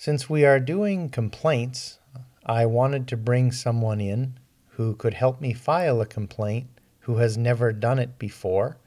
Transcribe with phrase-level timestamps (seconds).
[0.00, 1.98] Since we are doing complaints,
[2.46, 4.38] I wanted to bring someone in
[4.68, 6.68] who could help me file a complaint
[7.00, 8.78] who has never done it before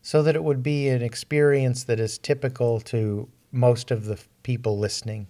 [0.00, 4.78] so that it would be an experience that is typical to most of the people
[4.78, 5.26] listening.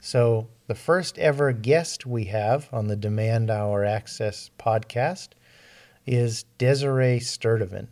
[0.00, 5.32] So, the first ever guest we have on the Demand Our Access podcast
[6.06, 7.90] is Desiree Sturdevant.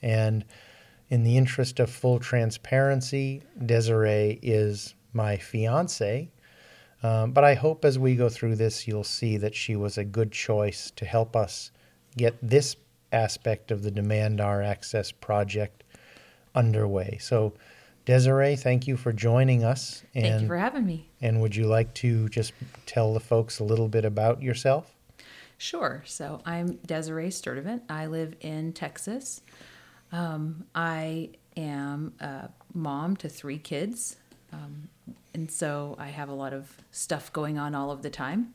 [0.00, 0.44] And
[1.08, 6.30] in the interest of full transparency, Desiree is my fiance.
[7.02, 10.04] Um, but I hope as we go through this, you'll see that she was a
[10.04, 11.70] good choice to help us
[12.16, 12.76] get this
[13.12, 15.82] aspect of the Demand Our Access project
[16.54, 17.18] underway.
[17.20, 17.54] So,
[18.04, 20.02] Desiree, thank you for joining us.
[20.14, 21.08] And, thank you for having me.
[21.20, 22.52] And would you like to just
[22.86, 24.94] tell the folks a little bit about yourself?
[25.58, 26.02] Sure.
[26.06, 27.84] So, I'm Desiree Sturdevant.
[27.88, 29.42] I live in Texas.
[30.12, 34.16] Um, I am a mom to three kids.
[34.52, 34.88] Um,
[35.32, 38.54] and so I have a lot of stuff going on all of the time.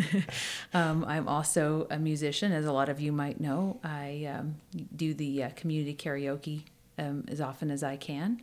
[0.74, 3.80] um, I'm also a musician, as a lot of you might know.
[3.82, 4.56] I um,
[4.94, 6.62] do the uh, community karaoke
[6.98, 8.42] um, as often as I can.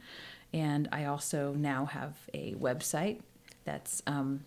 [0.53, 3.21] And I also now have a website
[3.63, 4.41] that's um,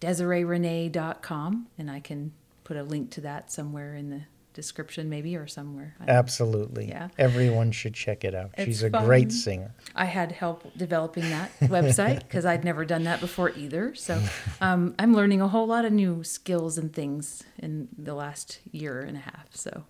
[0.00, 2.32] DesireeRenee.com, and I can
[2.64, 5.94] put a link to that somewhere in the description maybe or somewhere.
[6.06, 6.88] Absolutely.
[6.88, 7.08] Yeah.
[7.18, 8.50] Everyone should check it out.
[8.56, 9.04] It's She's a fun.
[9.04, 9.74] great singer.
[9.94, 13.94] I had help developing that website because I'd never done that before either.
[13.94, 14.22] So
[14.60, 19.00] um, I'm learning a whole lot of new skills and things in the last year
[19.00, 19.46] and a half.
[19.54, 19.84] So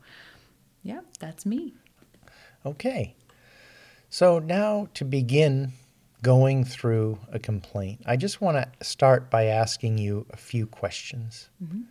[0.82, 1.74] yeah, that's me.
[2.64, 3.14] Okay.
[4.08, 5.72] So now to begin
[6.22, 11.48] going through a complaint, I just want to start by asking you a few questions.
[11.62, 11.82] Mm-hmm.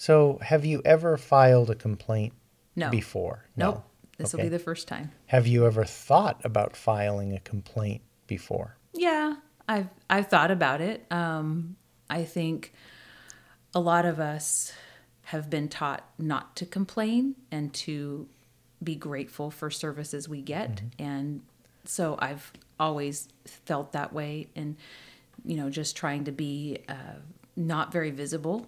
[0.00, 2.32] So, have you ever filed a complaint
[2.74, 2.88] no.
[2.88, 3.44] before?
[3.54, 3.74] Nope.
[3.74, 3.84] No.
[4.16, 4.44] This okay.
[4.44, 5.12] will be the first time.
[5.26, 8.78] Have you ever thought about filing a complaint before?
[8.94, 9.34] Yeah,
[9.68, 11.04] I've I've thought about it.
[11.10, 11.76] Um,
[12.08, 12.72] I think
[13.74, 14.72] a lot of us
[15.24, 18.26] have been taught not to complain and to
[18.82, 21.02] be grateful for services we get, mm-hmm.
[21.02, 21.42] and
[21.84, 24.78] so I've always felt that way, and
[25.44, 27.20] you know, just trying to be uh,
[27.54, 28.66] not very visible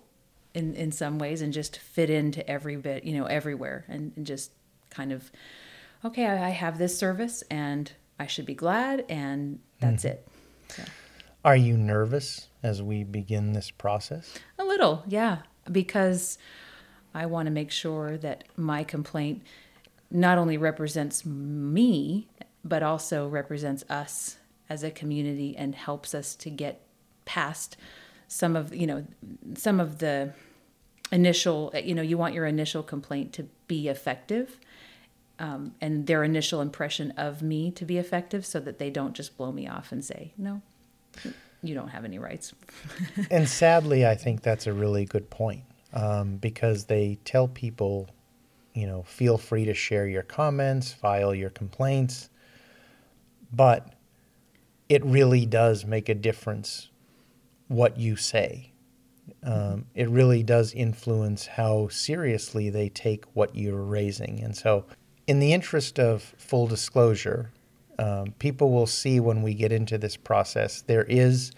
[0.54, 4.26] in in some ways and just fit into every bit you know everywhere and, and
[4.26, 4.50] just
[4.90, 5.30] kind of
[6.04, 10.10] okay I, I, have this service and i should be glad and that's mm.
[10.10, 10.28] it
[10.68, 10.82] so.
[11.44, 15.38] are you nervous as we begin this process a little yeah
[15.70, 16.38] because
[17.14, 19.42] i want to make sure that my complaint
[20.10, 22.28] not only represents me
[22.64, 24.36] but also represents us
[24.68, 26.82] as a community and helps us to get
[27.24, 27.76] past
[28.32, 29.04] some of you know
[29.54, 30.32] some of the
[31.12, 34.58] initial you know you want your initial complaint to be effective
[35.38, 39.36] um, and their initial impression of me to be effective so that they don't just
[39.36, 40.62] blow me off and say no
[41.64, 42.54] you don't have any rights.
[43.30, 48.08] And sadly i think that's a really good point um, because they tell people
[48.72, 52.30] you know feel free to share your comments file your complaints
[53.52, 53.92] but
[54.88, 56.88] it really does make a difference
[57.68, 58.72] what you say.
[59.44, 64.40] Um, it really does influence how seriously they take what you're raising.
[64.42, 64.84] And so,
[65.26, 67.52] in the interest of full disclosure,
[67.98, 71.52] um, people will see when we get into this process, there is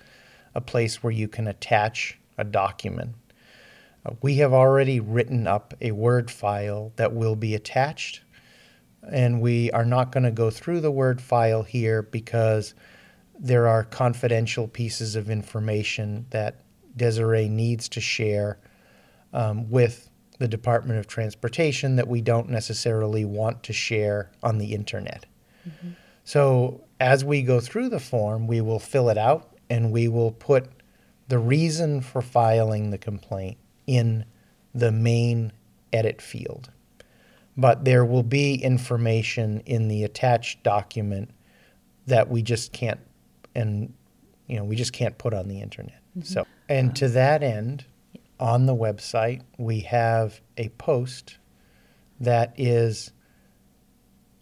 [0.54, 3.14] a place where you can attach a document.
[4.04, 8.22] Uh, we have already written up a Word file that will be attached,
[9.10, 12.74] and we are not going to go through the Word file here because
[13.38, 16.60] there are confidential pieces of information that
[16.96, 18.58] Desiree needs to share
[19.32, 20.08] um, with
[20.38, 25.26] the Department of Transportation that we don't necessarily want to share on the internet.
[25.68, 25.90] Mm-hmm.
[26.24, 30.32] So, as we go through the form, we will fill it out and we will
[30.32, 30.70] put
[31.28, 34.24] the reason for filing the complaint in
[34.74, 35.52] the main
[35.92, 36.70] edit field.
[37.56, 41.30] But there will be information in the attached document
[42.06, 43.00] that we just can't
[43.54, 43.92] and
[44.46, 46.00] you know we just can't put on the internet.
[46.10, 46.22] Mm-hmm.
[46.22, 47.84] So and to that end,
[48.38, 51.38] on the website we have a post
[52.20, 53.12] that is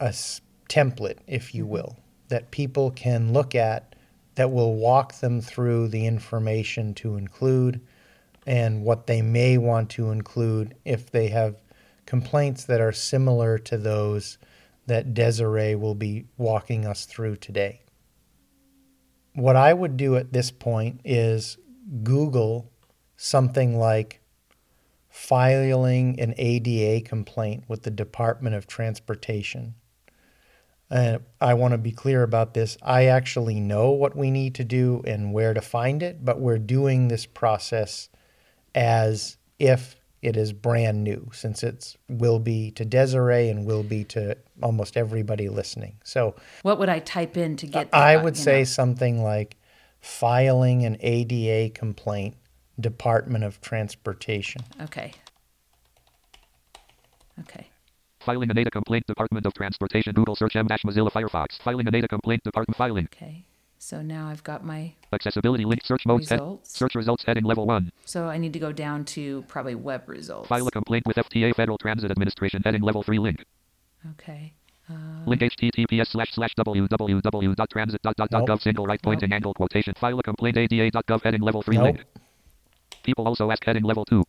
[0.01, 1.73] a s- template, if you mm-hmm.
[1.73, 1.97] will,
[2.29, 3.95] that people can look at
[4.35, 7.81] that will walk them through the information to include
[8.47, 11.57] and what they may want to include if they have
[12.07, 14.39] complaints that are similar to those
[14.87, 17.83] that Desiree will be walking us through today
[19.35, 21.59] what I would do at this point is
[22.03, 22.71] Google
[23.17, 24.21] something like
[25.09, 29.75] filing an ADA complaint with the Department of Transportation.
[30.91, 32.77] uh, I want to be clear about this.
[32.83, 36.59] I actually know what we need to do and where to find it, but we're
[36.59, 38.09] doing this process
[38.75, 44.05] as if it is brand new, since it will be to Desiree and will be
[44.05, 45.97] to almost everybody listening.
[46.05, 47.89] So What would I type in to get?
[47.93, 48.65] I would you say know?
[48.65, 49.57] something like
[50.01, 52.37] filing an ADA complaint,
[52.79, 54.63] Department of Transportation.
[54.81, 55.13] Okay.
[57.41, 57.67] Okay.
[58.21, 61.61] Filing a data complaint Department of Transportation Google search M dash Mozilla Firefox.
[61.61, 63.09] Filing a data complaint Department filing.
[63.13, 63.45] Okay.
[63.83, 64.95] So now I've got my.
[65.13, 66.39] Accessibility link search mode set.
[66.39, 66.79] Results.
[66.79, 67.91] Search results heading level 1.
[68.05, 70.47] So I need to go down to probably web results.
[70.49, 73.45] File a complaint with FTA Federal Transit Administration heading level 3 link.
[74.13, 74.53] Okay.
[74.89, 74.95] Uh,
[75.27, 78.63] link https slash slash www.transit.gov Nope.
[78.63, 79.95] single right pointing angle quotation.
[79.99, 81.85] File a complaint ada.gov heading level 3 Nope.
[81.85, 82.05] link.
[83.03, 84.23] People also ask heading level 2.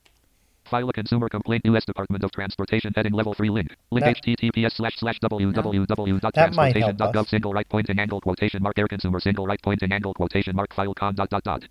[0.74, 1.86] File a consumer complaint U.S.
[1.86, 3.76] Department of Transportation heading level 3 link.
[3.92, 7.30] Link That- https slash slash That might help www.transportation.gov us.
[7.30, 10.96] single right pointing angle quotation mark air consumer single right pointing angle quotation mark file
[10.96, 11.66] con dot dot dot.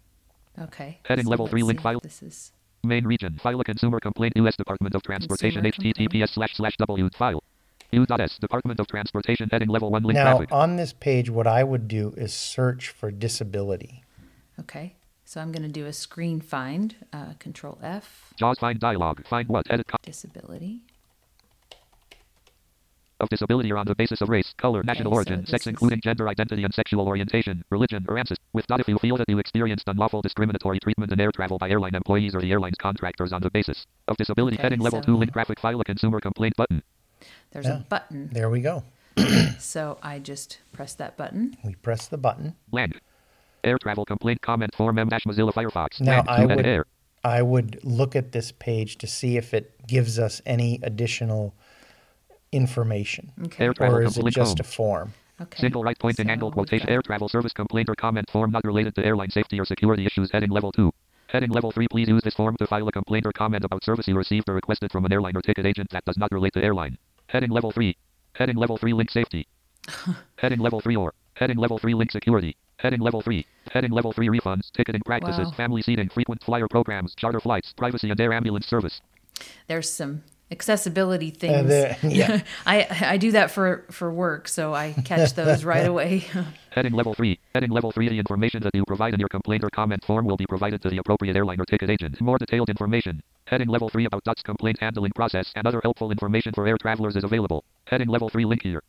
[0.56, 1.00] Okay.
[1.04, 1.98] Heading level three link file.
[2.00, 2.52] This is
[2.84, 3.40] Main region.
[3.42, 4.54] File a consumer complaint U.S.
[4.54, 6.30] Department of Transportation Consumer https complaint.
[6.30, 7.42] slash slash w file.
[7.90, 8.38] U.S.
[8.38, 10.52] Department of Transportation heading level 1 link Now, graphic.
[10.52, 14.04] on this page, what I would do is search for disability.
[14.60, 14.94] okay.
[15.32, 16.94] So I'm going to do a screen find.
[17.10, 18.34] Uh, control F.
[18.36, 19.26] JAWS find dialog.
[19.26, 19.66] Find what?
[19.70, 20.82] Edit co- Disability.
[23.18, 25.68] of disability or on the basis of race, color, national so origin, this sex is-
[25.68, 28.44] including gender identity and sexual orientation, religion, or ancestry.
[28.52, 31.70] With that if you feel that you experienced unlawful discriminatory treatment in air travel by
[31.70, 35.06] airline employees or the airline's contractors on the basis of disability Okay, heading level so-
[35.06, 36.82] 2 link graphic file a consumer complaint button.
[37.52, 37.76] There's Yeah.
[37.76, 38.28] a button.
[38.32, 38.82] There we go.
[39.58, 41.56] So I just press that button.
[41.64, 42.56] We press the button.
[42.68, 43.00] Blank.
[43.64, 46.00] Air travel complaint comment form M dash Mozilla Firefox.
[46.00, 46.84] Now, I would, air.
[47.22, 51.54] I would look at this page to see if it gives us any additional
[52.50, 53.32] information.
[53.44, 53.64] Okay.
[53.64, 55.14] Air travel Or is it complaint just a form?
[55.40, 55.60] Okay.
[55.60, 58.64] Single right pointing So angle quotation got- air travel service complaint or comment form not
[58.64, 60.92] related to airline safety or security issues heading level 2.
[61.28, 64.06] Heading level 3 please use this form to file a complaint or comment about service
[64.06, 66.62] you received or requested from an airline or ticket agent that does not relate to
[66.62, 66.98] airline.
[67.28, 67.96] Heading level 3.
[68.34, 69.46] Heading level 3 link safety.
[70.36, 72.56] Heading level 3 or heading level 3 link security.
[72.82, 73.46] Heading level 3.
[73.72, 75.52] Heading level 3 refunds, ticketing practices, Wow.
[75.52, 79.00] family seating, frequent flyer programs, charter flights, privacy and air ambulance service.
[79.68, 81.68] There's some accessibility uh, things.
[81.68, 82.42] there- yeah.
[82.66, 86.24] I I do that for for work, so I catch those right away.
[86.70, 87.38] Heading level 3.
[87.54, 90.36] Heading level 3 The information that you provide in your complaint or comment form will
[90.36, 92.20] be provided to the appropriate airline or ticket agent.
[92.20, 93.22] More detailed information.
[93.46, 97.14] Heading level 3 about DOTS complaint handling process and other helpful information for air travelers
[97.16, 97.62] is available.
[97.86, 98.82] Heading level 3 link here.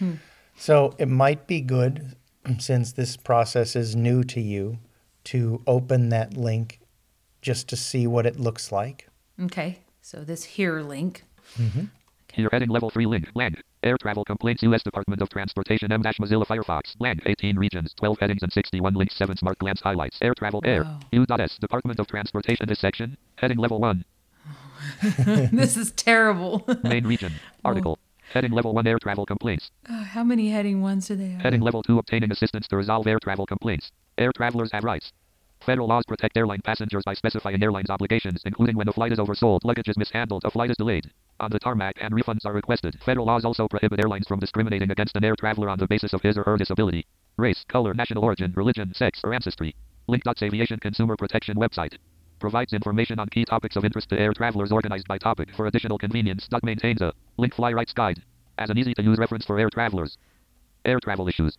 [0.00, 0.14] Hmm.
[0.56, 2.16] So it might be good,
[2.58, 4.78] since this process is new to you,
[5.24, 6.80] to open that link
[7.42, 9.08] just to see what it looks like.
[9.42, 9.78] okay.
[10.02, 11.24] So this here link.
[11.58, 11.84] Mm-hmm.
[12.32, 13.32] Here heading level 3 link.
[13.34, 13.62] Blank.
[13.82, 14.82] Air travel complaints U.S.
[14.82, 16.96] Department of Transportation M dash Mozilla Firefox.
[16.98, 17.22] Blank.
[17.26, 20.18] 18 regions, 12 headings and 61 links, 7 smart glance highlights.
[20.22, 20.84] Air travel air.
[20.84, 21.00] Wow.
[21.12, 21.58] U.S.
[21.58, 23.16] Department of Transportation this section.
[23.36, 24.04] Heading level 1.
[25.52, 26.64] this is terrible.
[26.82, 27.32] Main region.
[27.64, 27.98] Article.
[28.32, 29.72] Heading level 1 air travel complaints.
[29.88, 31.42] Uh, How many heading ones do they have?
[31.42, 33.90] Heading level 2 obtaining assistance to resolve air travel complaints.
[34.18, 35.12] Air travelers have rights.
[35.66, 39.64] Federal laws protect airline passengers by specifying airlines' obligations, including when a flight is oversold,
[39.64, 41.10] luggage is mishandled, a flight is delayed.
[41.40, 42.96] On the tarmac and refunds are requested.
[43.04, 46.22] Federal laws also prohibit airlines from discriminating against an air traveler on the basis of
[46.22, 47.04] his or her disability,
[47.36, 49.74] race, color, national origin, religion, sex, or ancestry.
[50.06, 51.94] Link.aviation Aviation Consumer Protection website.
[52.40, 55.50] Provides information on key topics of interest to air travelers organized by topic.
[55.54, 58.22] For additional convenience, Dot maintains a link fly rights guide
[58.56, 60.16] as an easy to use reference for air travelers.
[60.86, 61.58] Air travel issues.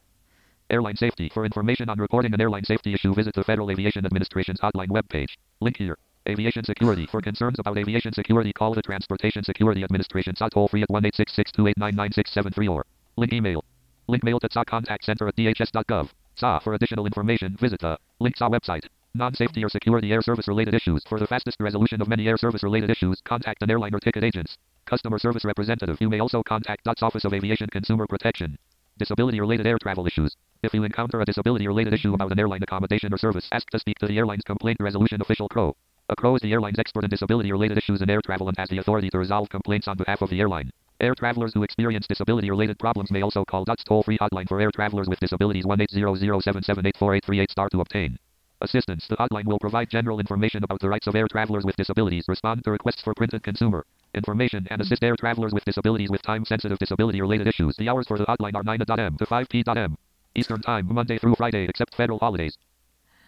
[0.72, 1.30] Airline safety.
[1.30, 5.30] For information on reporting an airline safety issue, visit the Federal Aviation Administration's hotline webpage.
[5.60, 6.00] Link here.
[6.28, 7.06] Aviation security.
[7.06, 12.58] For concerns about aviation security, call the Transportation Security Administration toll free at 1 866
[12.68, 12.86] or
[13.18, 13.64] link email.
[14.08, 16.10] Link mail to contact center at dhs.gov.
[16.36, 16.60] SA.
[16.60, 18.86] For additional information, visit the link SA website.
[19.13, 21.03] Non-safety or security air service related issues.
[21.10, 24.24] For the fastest resolution of many air service related issues, contact an airline or ticket
[24.24, 24.58] agents.
[24.86, 25.98] Customer service representative.
[26.00, 28.58] You may also contact DOTS Office of Aviation Consumer Protection.
[28.98, 30.38] Disability related air travel issues.
[30.63, 33.80] If you encounter a disability related issue about an airline accommodation or service, ask to
[33.80, 35.75] speak to the airline's complaint resolution official CRO.
[36.08, 38.70] A CRO is the airline's expert in disability related issues in air travel and has
[38.70, 40.72] the authority to resolve complaints on behalf of the airline.
[41.01, 44.62] Air travelers who experience disability related problems may also call DOTS toll free hotline for
[44.62, 48.18] air travelers with disabilities 1 800 star to obtain.
[48.62, 49.08] Assistance.
[49.08, 52.63] The hotline will provide general information about the rights of air travelers with disabilities, respond
[52.63, 57.48] to requests for printed consumer information, and assist air travelers with disabilities with time-sensitive disability-related
[57.48, 57.75] issues.
[57.77, 59.18] The hours for the hotline are 9 a.m.
[59.18, 59.98] to 5 p.m.
[60.36, 62.58] Eastern Time, Monday through Friday, except federal holidays.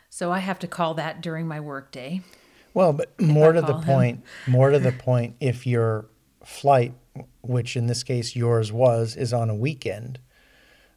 [0.10, 2.22] So I have to call that during my workday.
[2.74, 3.84] Well, but more to the him.
[3.84, 6.06] point, more to the point, if your
[6.44, 6.94] flight,
[7.42, 10.20] which in this case yours was, is on a weekend,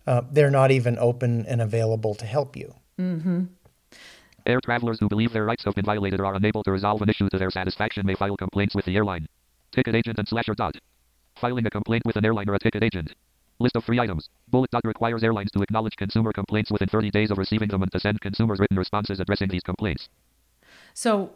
[0.06, 2.74] uh, they're not even open and available to help you.
[4.46, 7.08] Air travelers who believe their rights have been violated or are unable to resolve an
[7.08, 9.26] issue to their satisfaction may file complaints with the airline.
[9.72, 10.76] Ticket agent and slasher dot.
[11.34, 13.12] Filing a complaint with an airline or a ticket agent.
[13.58, 14.28] List of three items.
[14.48, 17.90] Bullet dot requires airlines to acknowledge consumer complaints within 30 days of receiving them and
[17.90, 20.08] to send consumers written responses addressing these complaints.
[20.94, 21.32] So,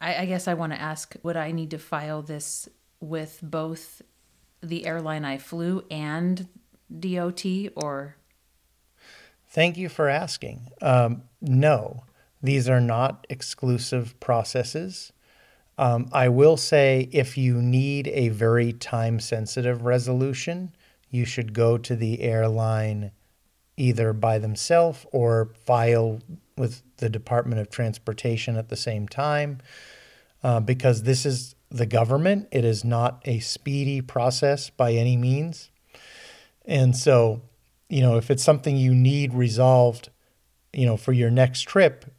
[0.00, 2.68] I, I guess I want to ask: Would I need to file this
[3.00, 4.00] with both
[4.62, 6.46] the airline I flew and
[7.00, 8.16] DOT, or
[9.48, 10.68] Thank you for asking.
[10.80, 12.04] Um, no,
[12.42, 15.12] these are not exclusive processes.
[15.78, 20.74] Um, I will say if you need a very time sensitive resolution,
[21.10, 23.12] you should go to the airline
[23.76, 26.20] either by themselves or file
[26.56, 29.58] with the Department of Transportation at the same time
[30.42, 32.48] uh, because this is the government.
[32.50, 35.70] It is not a speedy process by any means.
[36.64, 37.42] And so,
[37.88, 40.10] you know, if it's something you need resolved,
[40.72, 42.11] you know, for your next trip,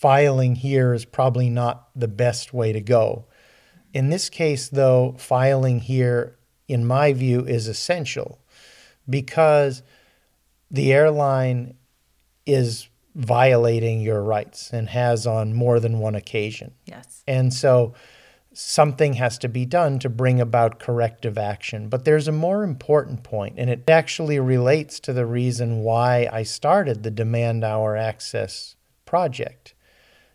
[0.00, 3.26] filing here is probably not the best way to go.
[3.92, 8.40] In this case, though, filing here, in my view, is essential
[9.08, 9.82] because
[10.70, 11.74] the airline
[12.46, 16.72] is violating your rights and has on more than one occasion.
[16.86, 17.22] yes?
[17.26, 17.92] And so
[18.54, 21.90] something has to be done to bring about corrective action.
[21.90, 26.44] But there's a more important point, and it actually relates to the reason why I
[26.44, 29.74] started the Demand Our Access project.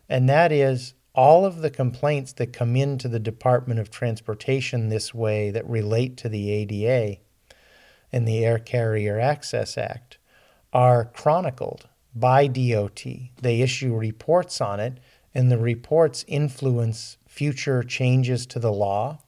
[0.08, 5.14] And that is all of the complaints that come into the Department of Transportation this
[5.14, 7.20] way that relate to the ADA
[8.12, 10.18] and the Air Carrier Access Act
[10.74, 13.04] are chronicled by DOT.
[13.42, 15.00] They issue reports on it,
[15.34, 19.20] and the reports influence future changes to the law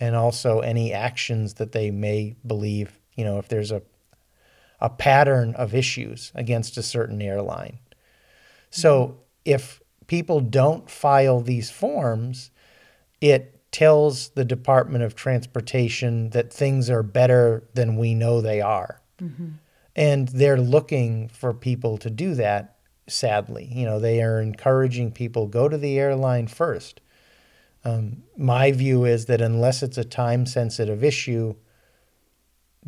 [0.00, 3.82] and also any actions that they may believe, you know, if there's a
[4.84, 7.78] a pattern of issues against a certain airline.
[8.68, 12.50] So if people don't file these forms,
[13.20, 19.00] it tells the Department of Transportation that things are better than we know they are.
[19.96, 22.76] And they're looking for people to do that,
[23.08, 23.68] sadly.
[23.72, 27.00] You know, they are encouraging people go to the airline first.
[27.84, 31.54] Um, my view is that unless it's a time sensitive issue,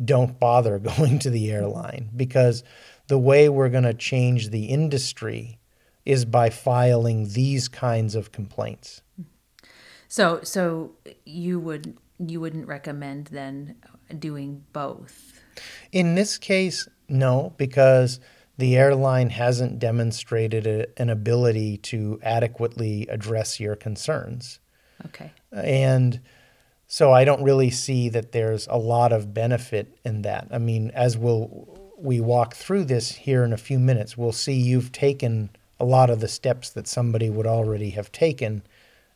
[0.03, 2.63] don't bother going to the airline because
[3.07, 5.59] the way we're going to change the industry
[6.07, 9.01] is by filing these kinds of complaints.
[10.07, 10.93] So, so
[11.25, 13.75] you would you wouldn't recommend then
[14.17, 15.41] doing both?
[15.91, 18.21] In this case, no, because
[18.57, 24.59] the airline hasn't demonstrated a, an ability to adequately address your concerns.
[25.07, 25.31] Okay.
[25.51, 26.21] And
[26.87, 30.47] so I don't really see that there's a lot of benefit in that.
[30.51, 34.53] I mean, as we'll we walk through this here in a few minutes, we'll see
[34.53, 38.63] you've taken a lot of the steps that somebody would already have taken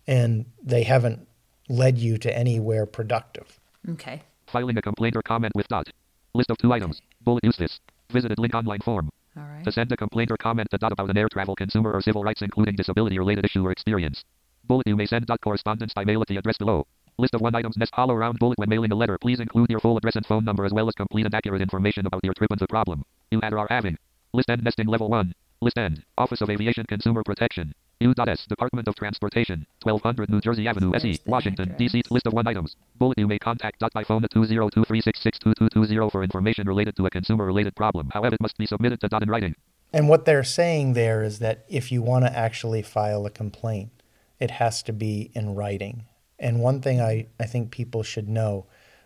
[0.08, 1.28] and they haven't
[1.70, 3.60] led you to anywhere productive.
[3.90, 4.22] Okay.
[4.48, 5.88] Filing a complaint or comment with dot.
[6.34, 7.02] List of two items.
[7.22, 7.80] Bullet use this.
[8.12, 9.10] Visited link online form.
[9.38, 9.64] All right.
[9.64, 12.24] To send a complaint or comment to dot about an air travel consumer or civil
[12.24, 14.24] rights including disability related issue or experience.
[14.66, 16.86] Bullet you may send dot correspondence by mail at the address below.
[17.18, 19.18] List of one items nest hollow round bullet when mailing a letter.
[19.18, 22.06] Please include your full address and phone number as well as complete and accurate information
[22.06, 23.98] about your trip and the problem you had or are having.
[24.34, 25.34] List end nesting level 1.
[25.64, 26.04] List end.
[26.18, 27.74] Office of Aviation Consumer Protection.
[28.00, 28.48] U.S.
[28.48, 29.68] Department of Transportation.
[29.84, 31.76] 1200 New Jersey Avenue, SE, Washington.
[31.78, 32.02] D.C.
[32.10, 32.76] List of one items.
[32.98, 37.46] Bullet you may contact dot by phone at 202-366-2220 for information related to a consumer
[37.46, 38.10] related problem.
[38.12, 39.54] However, it must be submitted to dot in writing.
[39.94, 43.92] And what they're saying there is that if you want to actually file a complaint,
[44.40, 46.06] it has to be in writing.
[46.40, 48.66] And one thing I, I think people should know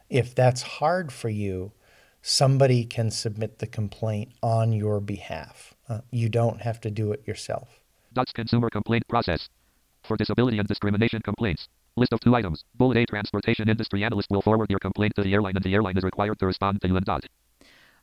[0.10, 1.74] if that's hard for you,
[2.28, 5.76] somebody can submit the complaint on your behalf.
[5.88, 7.80] Uh, you don't have to do it yourself.
[8.14, 9.48] Dots consumer complaint process.
[10.04, 11.68] For disability and discrimination complaints.
[11.96, 12.64] List of two items.
[12.74, 15.98] Bullet A transportation industry analyst will forward your complaint to the airline and the airline
[15.98, 17.26] is required to respond to you and dot.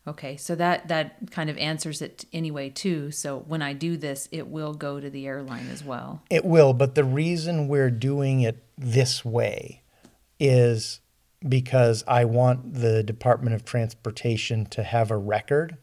[0.07, 0.37] Okay.
[0.37, 3.11] So that that kind of answers it anyway too.
[3.11, 6.23] So when I do this, it will go to the airline as well.
[6.31, 9.83] It will, but the reason we're doing it this way
[10.38, 11.00] is
[11.49, 15.76] because I want the Department of Transportation to have a record.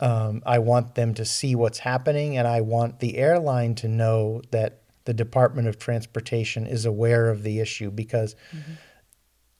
[0.00, 4.42] Um, I want them to see what's happening, and I want the airline to know
[4.50, 8.34] that the Department of Transportation is aware of the issue because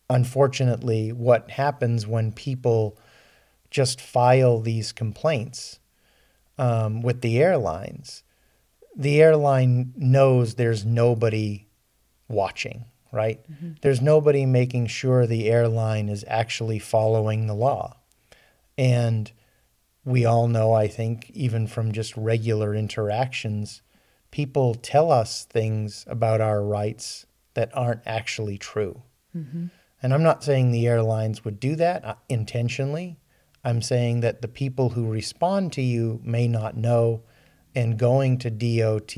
[0.09, 2.99] unfortunately, what happens when people
[3.71, 5.78] just file these complaints
[6.59, 8.23] um, with the airlines,
[8.97, 11.66] the airline knows there's nobody
[12.28, 13.40] watching, right?
[13.83, 17.97] There's nobody making sure the airline is actually following the law.
[18.78, 19.31] And
[20.04, 23.83] we all know, I think, even from just regular interactions,
[24.31, 29.02] people tell us things about our rights that aren't actually true.
[30.02, 33.19] And I'm not saying the airlines would do that uh, intentionally.
[33.64, 37.23] I'm saying that the people who respond to you may not know,
[37.75, 39.14] and going to DOT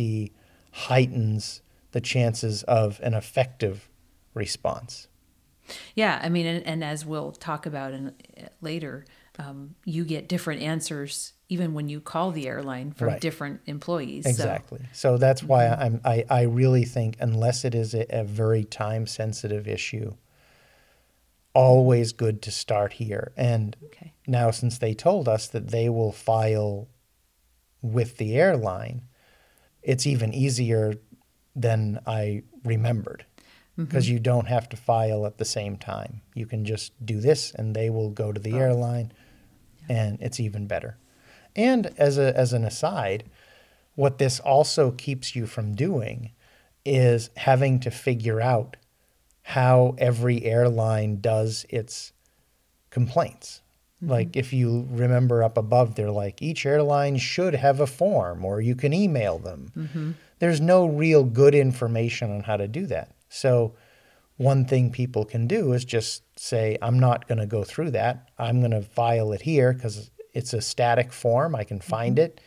[0.72, 1.62] heightens
[1.94, 3.88] the chances of an effective
[4.34, 5.06] response.
[5.94, 8.12] Yeah, I mean, and, and as we'll talk about in,
[8.60, 9.06] later,
[9.38, 13.20] um, you get different answers even when you call the airline from Right.
[13.20, 14.24] different employees.
[14.24, 14.80] So- Exactly.
[14.92, 19.06] So, that's why I'm, I, I really think, unless it is a, a very time
[19.06, 20.16] sensitive issue,
[21.54, 23.32] always good to start here.
[23.36, 24.14] And okay.
[24.26, 26.88] now, since they told us that they will file
[27.82, 29.02] with the airline,
[29.80, 30.94] it's even easier
[31.54, 33.24] than I remembered
[33.72, 33.84] mm-hmm.
[33.84, 36.22] because you don't have to file at the same time.
[36.34, 38.58] You can just do this and they will go to the oh.
[38.58, 39.12] airline
[39.88, 40.96] and it's even better.
[41.56, 43.24] And as a as an aside,
[43.94, 46.32] what this also keeps you from doing
[46.84, 48.76] is having to figure out
[49.42, 52.12] how every airline does its
[52.90, 53.60] complaints.
[54.02, 54.10] Mm-hmm.
[54.10, 58.60] Like if you remember up above, they're like each airline should have a form or
[58.60, 59.70] you can email them.
[59.76, 60.10] Mm-hmm.
[60.44, 63.12] There's no real good information on how to do that.
[63.30, 63.72] So
[64.36, 68.28] one thing people can do is just say, I'm not going to go through that.
[68.38, 71.54] I'm going to file it here because it's a static form.
[71.54, 72.26] I can find mm-hmm.
[72.26, 72.42] it.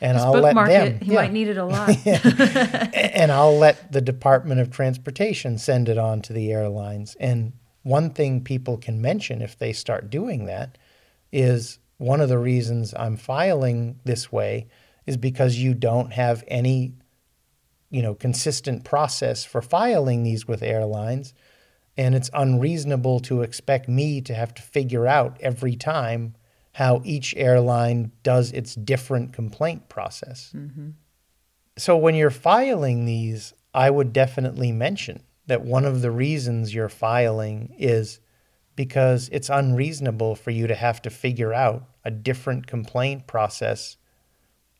[0.00, 0.68] And Just I'll let them.
[0.70, 1.02] it.
[1.02, 1.20] You yeah.
[1.20, 1.90] might need it a lot.
[2.06, 7.16] and I'll let the Department of Transportation send it on to the airlines.
[7.20, 10.78] And one thing people can mention if they start doing that
[11.30, 14.68] is one of the reasons I'm filing this way
[15.04, 16.94] is because you don't have any
[17.92, 21.32] you know consistent process for filing these with airlines
[21.96, 26.34] and it's unreasonable to expect me to have to figure out every time
[26.72, 30.52] how each airline does its different complaint process.
[30.56, 30.90] Mm-hmm.
[31.76, 36.88] So when you're filing these, I would definitely mention that one of the reasons you're
[36.88, 38.20] filing is
[38.74, 43.98] because it's unreasonable for you to have to figure out a different complaint process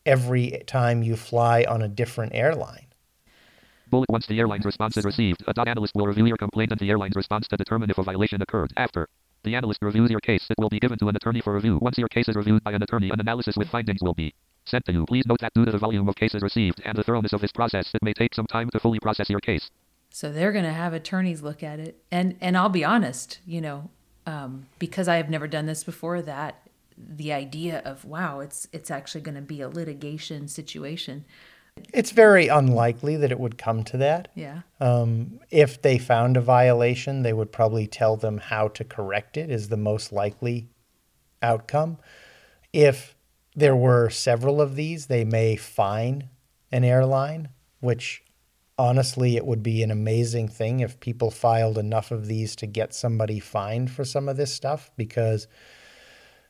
[0.03, 2.87] every time you fly on a different airline.
[3.93, 6.79] Bullet once the airline's response is received, a dot analyst will review your complaint and
[6.79, 8.73] the airline's response to determine if a violation occurred.
[8.75, 9.07] After
[9.43, 11.77] the analyst reviews your case, it will be given to an attorney for review.
[11.79, 14.33] Once your case is reviewed by an attorney, an analysis with findings will be
[14.65, 15.05] sent to you.
[15.05, 17.51] Please note that due to the volume of cases received and the thoroughness of this
[17.51, 19.69] process, it may take some time to fully process your case.
[20.09, 23.61] So they're going to have attorneys look at it, and and I'll be honest, you
[23.61, 23.91] know,
[24.25, 26.19] um, because I have never done this before.
[26.23, 26.63] That
[26.97, 31.25] the idea of wow, it's it's actually going to be a litigation situation.
[31.93, 34.29] It's very unlikely that it would come to that.
[34.33, 34.61] Yeah.
[34.79, 39.51] Um, if they found a violation, they would probably tell them how to correct it,
[39.51, 40.67] is the most likely
[41.41, 41.99] outcome.
[42.73, 43.15] If
[43.55, 46.29] there were several of these, they may fine
[46.71, 48.23] an airline, which
[48.77, 52.93] honestly, it would be an amazing thing if people filed enough of these to get
[52.93, 55.47] somebody fined for some of this stuff because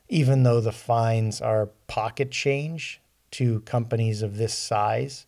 [0.07, 3.01] even though the fines are pocket change
[3.33, 5.25] to companies of this size,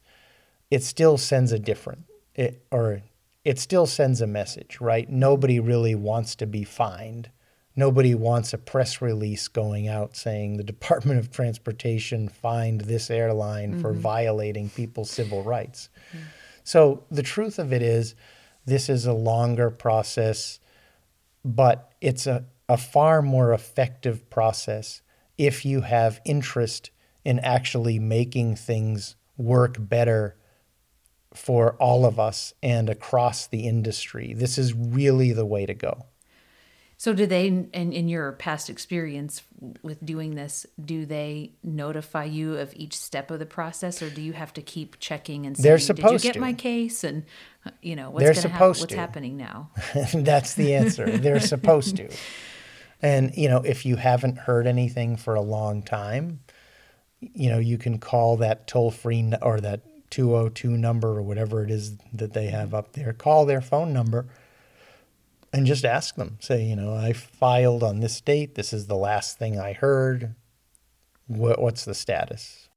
[0.72, 3.02] it still sends a different it or
[3.44, 5.10] it still sends a message, right?
[5.10, 7.30] Nobody really wants to be fined.
[7.76, 13.80] Nobody wants a press release going out saying the Department of Transportation fined this airline
[13.80, 14.02] for mm-hmm.
[14.02, 15.90] violating people's civil rights.
[16.64, 18.16] So the truth of it is,
[18.66, 20.60] this is a longer process,
[21.44, 25.04] but it's a, a far more effective process
[25.38, 26.90] if you have interest
[27.26, 30.38] in actually making things work better
[31.34, 34.34] for all of us and across the industry.
[34.34, 36.06] This is really the way to go.
[36.98, 39.42] So do they, in, in your past experience
[39.84, 44.22] with doing this, do they notify you of each step of the process, or do
[44.22, 46.40] you have to keep checking and saying, They're "Did you get to.
[46.40, 47.26] my case?" And
[47.66, 49.72] uh, you know what's They're gonna what's happening now.
[50.14, 51.18] That's the answer.
[51.18, 52.10] They're supposed to.
[53.02, 56.40] And, you know, if you haven't heard anything for a long time,
[57.20, 61.72] you know, you can call that toll free or that 202 number or whatever it
[61.72, 63.14] is that they have up there.
[63.14, 64.28] Call their phone number
[65.52, 66.38] and just ask them.
[66.40, 68.56] Say, you know, I filed on this date.
[68.56, 70.36] This is the last thing I heard.
[71.28, 72.70] What, what's the status?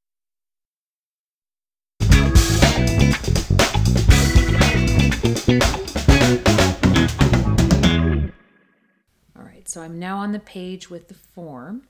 [9.37, 11.87] All right, so I'm now on the page with the form,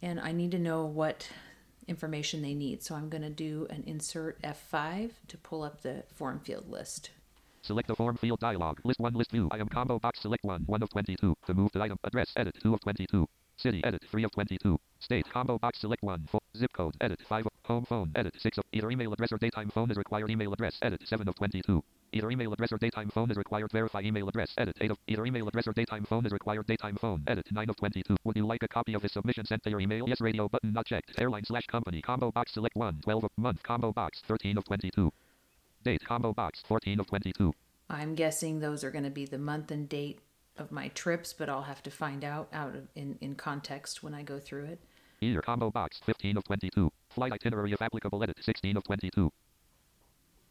[0.00, 1.28] and I need to know what
[1.88, 2.82] information they need.
[2.82, 7.10] So I'm going to do an insert F5 to pull up the form field list.
[7.62, 8.78] Select the form field dialog.
[8.84, 9.48] List 1, list view.
[9.50, 10.20] I am combo box.
[10.20, 11.34] Select 1, 1 of 22.
[11.46, 11.98] To move to item.
[12.04, 13.26] Address edit 2 of 22.
[13.58, 14.78] City, edit 3 of 22.
[15.00, 16.28] State, combo box, select 1.
[16.30, 19.38] Fo- zip code, edit 5 of, home phone, edit 6 of, either email address or
[19.38, 21.82] daytime phone is required email address, edit 7 of 22.
[22.12, 25.24] Either email address or daytime phone is required verify email address, edit 8 of, either
[25.24, 28.16] email address or daytime phone is required daytime phone, edit 9 of 22.
[28.24, 30.06] Would you like a copy of this submission sent to your email?
[30.06, 31.12] Yes, radio button not checked.
[31.18, 33.00] Airline slash company, combo box, select 1.
[33.04, 35.10] 12 of, month, combo box, 13 of 22.
[35.82, 37.52] Date, combo box, 14 of 22.
[37.88, 40.20] I'm guessing those are going to be the month and date
[40.58, 44.14] of my trips, but I'll have to find out out of, in in context when
[44.14, 44.80] I go through it.
[45.20, 46.90] Year combo box 15 of 22.
[47.10, 49.32] Flight itinerary if applicable edit 16 of 22.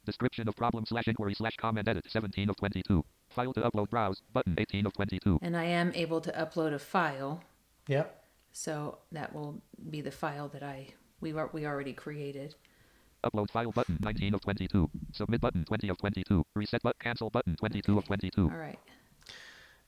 [0.05, 3.03] Description of problem slash inquiry slash comment edit 17 of 22.
[3.29, 5.39] File to upload browse button 18 of 22.
[5.41, 7.41] And I am able to upload a file,
[7.87, 8.23] Yep.
[8.51, 10.87] so that will be the file that I
[11.21, 12.55] we were, we already created.
[13.23, 14.89] Upload file button 19 of 22.
[15.13, 16.43] Submit button 20 of 22.
[16.55, 18.43] Reset but cancel button 22 of 22.
[18.43, 18.77] All right.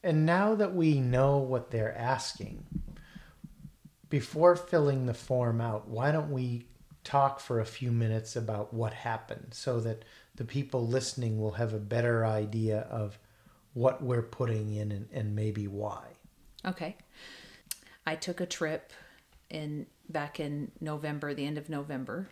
[0.03, 2.65] And now that we know what they're asking,
[4.09, 6.65] before filling the form out, why don't we
[7.03, 10.03] talk for a few minutes about what happened so that
[10.35, 13.17] the people listening will have a better idea of
[13.73, 16.03] what we're putting in and, and maybe why?
[16.65, 16.95] Okay.
[18.05, 18.93] I took a trip
[19.49, 22.29] in back in November, the end of November.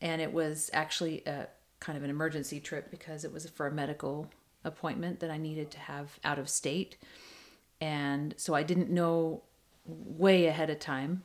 [0.00, 1.48] And it was actually a
[1.80, 4.30] kind of an emergency trip because it was for a medical
[4.64, 6.96] appointment that I needed to have out of state.
[7.80, 9.42] And so I didn't know
[9.86, 11.22] way ahead of time.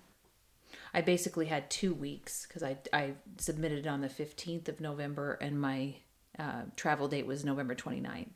[0.94, 5.34] I basically had two weeks because I, I submitted it on the 15th of November
[5.42, 5.96] and my
[6.38, 8.28] uh, travel date was November 29th.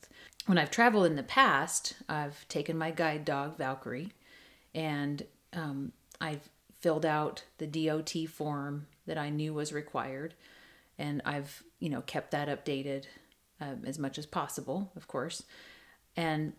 [0.46, 4.12] When I've traveled in the past, I've taken my guide dog, Valkyrie,
[4.76, 10.34] and um, I've filled out the DOT form that I knew was required.
[11.00, 13.06] And I've, you know, kept that updated
[13.64, 15.44] um, as much as possible, of course.
[16.18, 16.54] And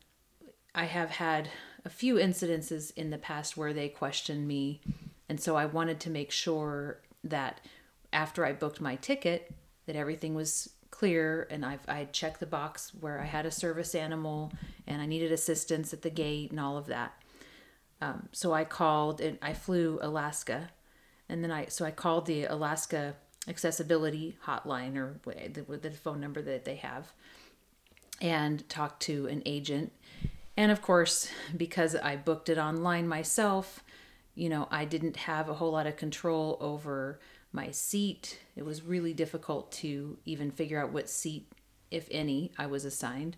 [0.75, 1.51] I have had
[1.85, 4.81] a few incidences in the past where they questioned me.
[5.29, 7.61] And so I wanted to make sure that
[8.13, 9.53] after I booked my ticket,
[9.87, 13.95] that everything was clear and I've I checked the box where I had a service
[13.95, 14.53] animal
[14.87, 17.13] and I needed assistance at the gate and all of that.
[18.01, 20.71] Um, so I called and I flew Alaska,
[21.29, 23.17] and then I so I called the Alaska
[23.49, 27.13] accessibility hotline or the, the phone number that they have,
[28.21, 29.93] and talked to an agent.
[30.57, 33.83] And of course, because I booked it online myself,
[34.35, 37.21] you know, I didn't have a whole lot of control over
[37.53, 38.39] my seat.
[38.57, 41.51] It was really difficult to even figure out what seat,
[41.91, 43.37] if any, I was assigned.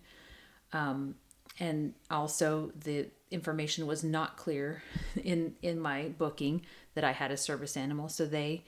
[0.73, 1.15] Um,
[1.59, 4.83] and also, the information was not clear
[5.23, 6.65] in in my booking
[6.95, 8.09] that I had a service animal.
[8.09, 8.63] So they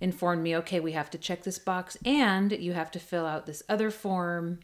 [0.00, 3.46] informed me, okay, we have to check this box, and you have to fill out
[3.46, 4.60] this other form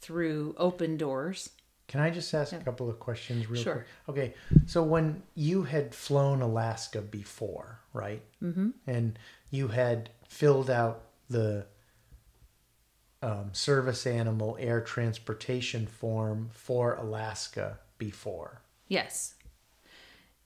[0.00, 1.50] through Open Doors.
[1.88, 3.74] Can I just ask a couple of questions real Sure.
[3.74, 3.86] quick?
[4.08, 4.34] Okay.
[4.66, 8.22] So when you had flown Alaska before, right?
[8.40, 8.70] Mm-hmm.
[8.86, 9.18] And
[9.50, 11.66] you had filled out the
[13.22, 18.62] um, service animal air transportation form for Alaska before.
[18.86, 19.34] Yes.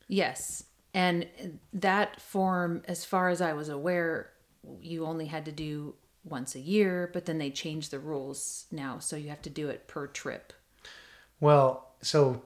[0.08, 0.64] Yes.
[0.94, 1.26] And
[1.72, 4.30] that form, as far as I was aware,
[4.80, 9.00] you only had to do once a year, but then they changed the rules now.
[9.00, 10.52] So you have to do it per trip.
[11.40, 12.42] Well, so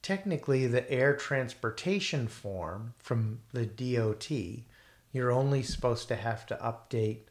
[0.00, 4.30] technically, the air transportation form from the DOT,
[5.10, 7.22] you're only supposed to have to update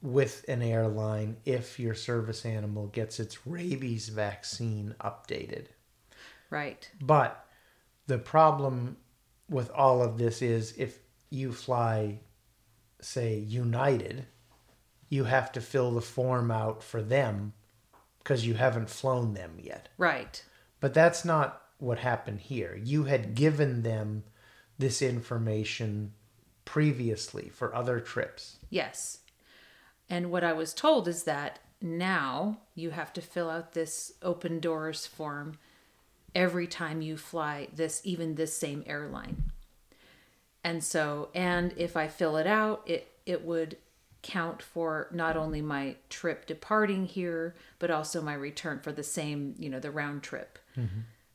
[0.00, 5.66] with an airline if your service animal gets its rabies vaccine updated.
[6.48, 6.88] Right.
[7.00, 7.44] But
[8.06, 8.96] the problem
[9.48, 10.98] with all of this is if
[11.30, 12.20] you fly,
[13.00, 14.26] say, United,
[15.08, 17.52] you have to fill the form out for them
[18.18, 19.88] because you haven't flown them yet.
[19.96, 20.44] Right.
[20.80, 22.78] But that's not what happened here.
[22.82, 24.24] You had given them
[24.78, 26.12] this information
[26.64, 28.58] previously for other trips.
[28.68, 29.18] Yes.
[30.10, 34.60] And what I was told is that now you have to fill out this open
[34.60, 35.58] doors form
[36.34, 39.44] every time you fly this even this same airline.
[40.64, 43.76] And so and if I fill it out, it it would
[44.22, 49.54] count for not only my trip departing here but also my return for the same,
[49.58, 50.58] you know, the round trip.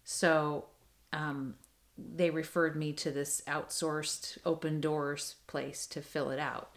[0.04, 0.66] So
[1.12, 1.56] um
[1.98, 6.74] they referred me to this outsourced open doors place to fill it out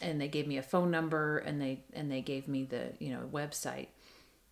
[0.00, 3.10] and they gave me a phone number and they and they gave me the you
[3.10, 3.88] know website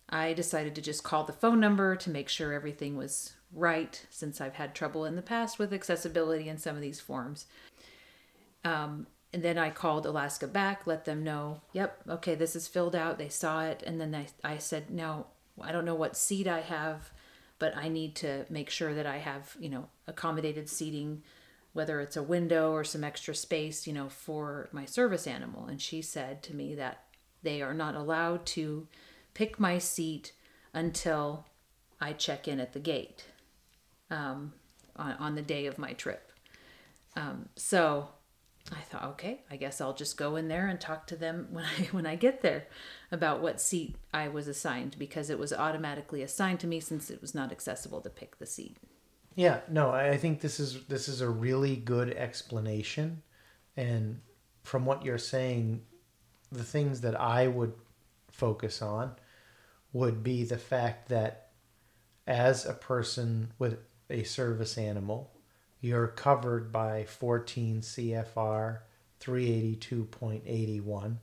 [0.09, 4.41] i decided to just call the phone number to make sure everything was right since
[4.41, 7.45] i've had trouble in the past with accessibility in some of these forms
[8.63, 12.95] um, and then i called alaska back let them know yep okay this is filled
[12.95, 15.27] out they saw it and then I, I said now
[15.61, 17.11] i don't know what seat i have
[17.63, 21.23] but I need to make sure that I have, you know, accommodated seating,
[21.71, 25.67] whether it's a window or some extra space, you know, for my service animal.
[25.67, 27.05] And she said to me that
[27.41, 28.87] they are not allowed to
[29.33, 30.33] pick my seat
[30.73, 31.45] until
[31.99, 33.25] I check in at the gate
[34.09, 34.53] um,
[34.95, 36.31] on, on the day of my trip.
[37.15, 38.09] Um, so
[38.71, 41.65] I thought, okay, I guess I'll just go in there and talk to them when
[41.65, 42.67] I when I get there
[43.11, 47.21] about what seat I was assigned because it was automatically assigned to me since it
[47.21, 48.77] was not accessible to pick the seat.
[49.35, 53.23] Yeah, no, I think this is this is a really good explanation,
[53.75, 54.21] and
[54.61, 55.81] from what you're saying,
[56.51, 57.73] the things that I would
[58.29, 59.15] focus on
[59.93, 61.51] would be the fact that
[62.27, 63.77] as a person with
[64.09, 65.31] a service animal,
[65.79, 68.79] you're covered by 14 CFR
[69.19, 71.17] 382.81.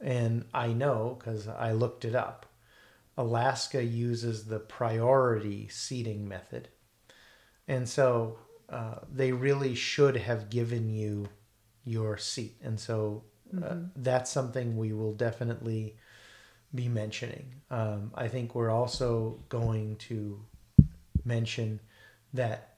[0.00, 2.46] And I know because I looked it up.
[3.16, 6.68] Alaska uses the priority seating method.
[7.68, 11.28] And so uh, they really should have given you
[11.84, 12.56] your seat.
[12.62, 13.24] And so
[13.62, 15.96] uh, that's something we will definitely
[16.74, 17.54] be mentioning.
[17.70, 20.40] Um, I think we're also going to
[21.24, 21.80] mention
[22.34, 22.76] that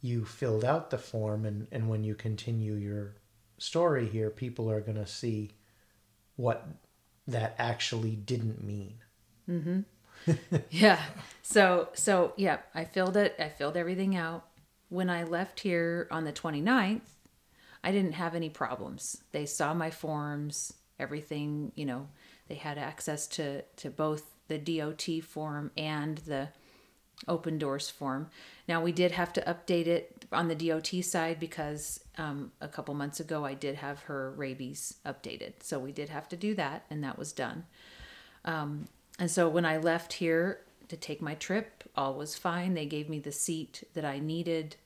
[0.00, 3.14] you filled out the form, and, and when you continue your
[3.58, 5.52] story here, people are going to see
[6.36, 6.66] what
[7.26, 8.96] that actually didn't mean.
[9.48, 9.80] Mm-hmm.
[10.70, 11.00] yeah.
[11.42, 13.34] So so yeah, I filled it.
[13.38, 14.46] I filled everything out.
[14.88, 17.00] When I left here on the 29th,
[17.82, 19.22] I didn't have any problems.
[19.32, 22.08] They saw my forms, everything, you know,
[22.48, 26.48] they had access to to both the DOT form and the
[27.28, 28.28] open doors form.
[28.68, 32.94] Now we did have to update it on the DOT side because um, a couple
[32.94, 36.84] months ago I did have her rabies updated, so we did have to do that,
[36.90, 37.64] and that was done.
[38.44, 42.74] Um, and so when I left here to take my trip, all was fine.
[42.74, 44.76] They gave me the seat that I needed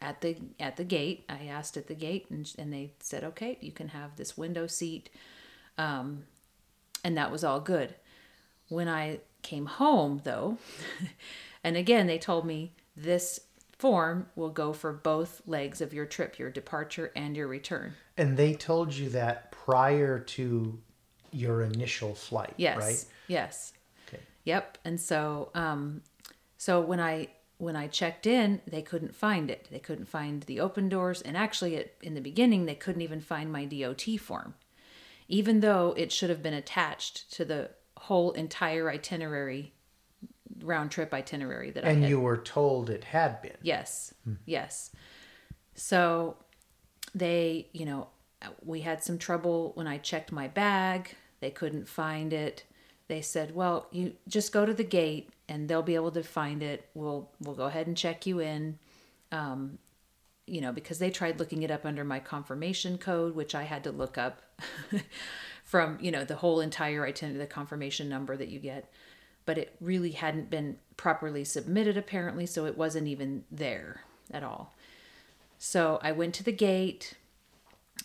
[0.00, 1.24] at the at the gate.
[1.28, 4.66] I asked at the gate, and and they said, "Okay, you can have this window
[4.66, 5.10] seat,"
[5.78, 6.24] um,
[7.06, 7.94] and that was all good.
[8.68, 10.58] When I came home, though,
[11.64, 13.38] and again they told me this
[13.78, 17.94] form will go for both legs of your trip, your departure and your return.
[18.16, 20.80] And they told you that prior to
[21.30, 22.76] your initial flight, Yes.
[22.78, 23.04] right?
[23.28, 23.72] Yes.
[24.08, 24.20] Okay.
[24.44, 24.78] Yep.
[24.84, 26.02] And so, um,
[26.58, 29.68] so when I when I checked in, they couldn't find it.
[29.70, 33.20] They couldn't find the open doors, and actually, it, in the beginning, they couldn't even
[33.20, 34.54] find my DOT form,
[35.28, 39.72] even though it should have been attached to the whole entire itinerary,
[40.62, 43.56] round trip itinerary that I And you were told it had been.
[43.62, 44.14] Yes.
[44.44, 44.90] Yes.
[45.74, 46.36] So
[47.14, 48.08] they, you know,
[48.64, 51.14] we had some trouble when I checked my bag.
[51.40, 52.64] They couldn't find it.
[53.08, 56.62] They said, "Well, you just go to the gate and they'll be able to find
[56.62, 56.88] it.
[56.94, 58.78] We'll we'll go ahead and check you in."
[59.32, 59.78] Um,
[60.46, 63.82] you know, because they tried looking it up under my confirmation code, which I had
[63.84, 64.42] to look up
[65.64, 68.90] from, you know, the whole entire itinerary, the confirmation number that you get.
[69.44, 74.74] But it really hadn't been properly submitted, apparently, so it wasn't even there at all.
[75.58, 77.14] So I went to the gate.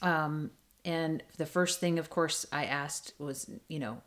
[0.01, 0.51] Um,
[0.83, 4.01] and the first thing, of course, I asked was, you know,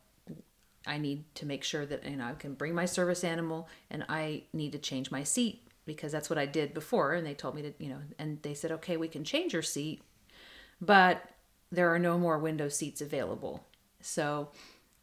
[0.87, 4.05] I need to make sure that you know I can bring my service animal, and
[4.09, 7.13] I need to change my seat because that's what I did before.
[7.15, 9.63] And they told me to, you know, and they said, okay, we can change your
[9.63, 10.03] seat,
[10.81, 11.31] but
[11.71, 13.65] there are no more window seats available.
[14.01, 14.51] So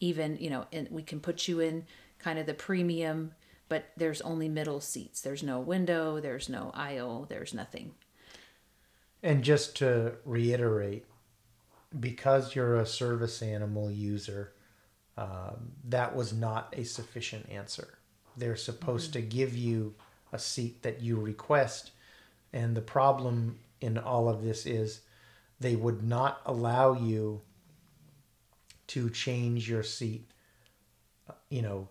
[0.02, 1.86] even you know, and we can put you in
[2.20, 3.34] kind of the premium,
[3.70, 5.22] but there's only middle seats.
[5.22, 6.20] There's no window.
[6.20, 7.26] There's no aisle.
[7.30, 7.94] There's nothing.
[9.24, 11.06] And just to reiterate,
[12.00, 14.54] because you're a service animal user,
[15.18, 18.00] um, that was not a sufficient answer.
[18.36, 19.94] They're supposed to give you
[20.32, 21.92] a seat that you request.
[22.54, 25.02] And the problem in all of this is
[25.60, 27.42] they would not allow you
[28.88, 30.30] to change your seat,
[31.30, 31.88] uh, you know,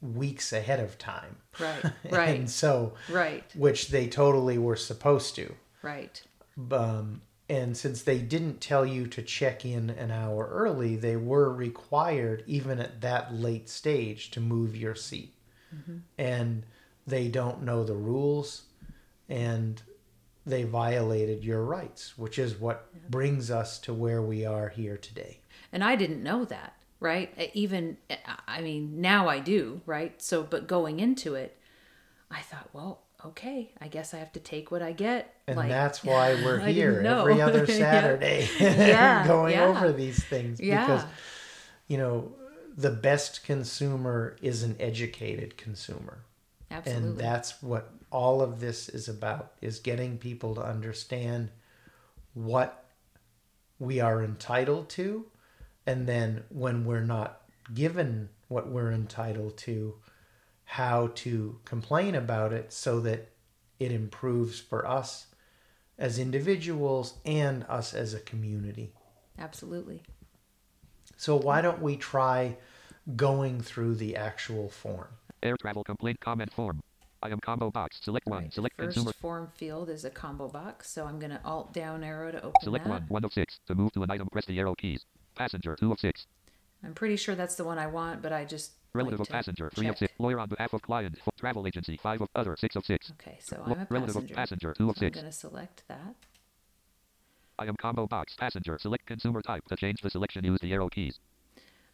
[0.00, 1.36] weeks ahead of time.
[1.58, 1.84] Right.
[2.10, 2.38] Right.
[2.38, 3.44] and so, right.
[3.54, 5.52] which they totally were supposed to.
[5.82, 6.22] Right.
[6.70, 11.52] Um, and since they didn't tell you to check in an hour early, they were
[11.52, 15.34] required, even at that late stage, to move your seat.
[16.18, 16.64] And
[17.06, 18.62] they don't know the rules,
[19.28, 19.80] and
[20.44, 25.40] they violated your rights, which is what brings us to where we are here today.
[25.72, 27.50] and i didn't know that right?
[27.54, 27.96] Even
[28.48, 30.20] i mean now i do right?
[30.22, 31.58] So but going into it
[32.30, 35.68] i thought well okay i guess i have to take what i get And Like,
[35.68, 39.68] that's why we're here every other Saturday Yeah, going yeah.
[39.68, 41.04] over these things because
[41.86, 42.32] you know
[42.76, 46.18] the best consumer is an educated consumer
[46.70, 47.08] Absolutely.
[47.08, 51.50] And that's what all of this is about is getting people to understand
[52.34, 52.84] what
[53.78, 55.26] we are entitled to
[55.86, 59.94] and then when we're not given what we're entitled to
[60.64, 63.30] how to complain about it so that
[63.78, 65.26] it improves for us
[65.98, 68.92] as individuals and us as a community.
[69.38, 70.02] Absolutely.
[71.16, 72.56] So why don't we try
[73.14, 75.08] going through the actual form?
[75.42, 76.82] Air travel complaint comment form.
[77.22, 77.98] I am combo box.
[78.02, 78.44] Select one.
[78.44, 79.12] Right, Select the first consumer.
[79.20, 82.52] form field is a combo box, so I'm going to alt down arrow to open
[82.62, 82.90] Select that.
[82.90, 83.04] one.
[83.08, 83.58] One of six.
[83.66, 85.04] To move to an item, press the arrow keys.
[85.34, 85.76] Passenger.
[85.76, 86.26] Two of six.
[86.84, 89.70] I'm pretty sure that's the one I want, but I just Relative like of passenger.
[89.74, 90.12] Three of six.
[90.18, 91.18] Lawyer on behalf of client.
[91.38, 91.98] Travel agency.
[92.02, 92.56] Five of other.
[92.58, 93.12] Six of six.
[93.20, 94.34] Okay, so I'm a relative of passenger.
[94.34, 94.74] passenger.
[94.74, 96.14] Two of So I'm going to select that.
[97.58, 98.34] I am combo box.
[98.36, 98.78] Passenger.
[98.80, 99.64] Select consumer type.
[99.68, 101.18] To change the selection, use the arrow keys.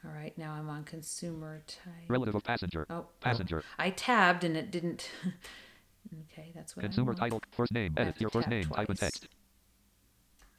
[0.04, 2.08] All right, now I'm on consumer type.
[2.08, 2.86] Relative of passenger.
[2.90, 3.06] Oh, oh.
[3.20, 3.62] Passenger.
[3.78, 5.08] I tabbed and it didn't.
[6.32, 7.40] okay, that's what Consumer I title.
[7.52, 7.94] First name.
[7.96, 8.64] Edit your first tap name.
[8.64, 8.98] Type in twice.
[8.98, 9.28] text.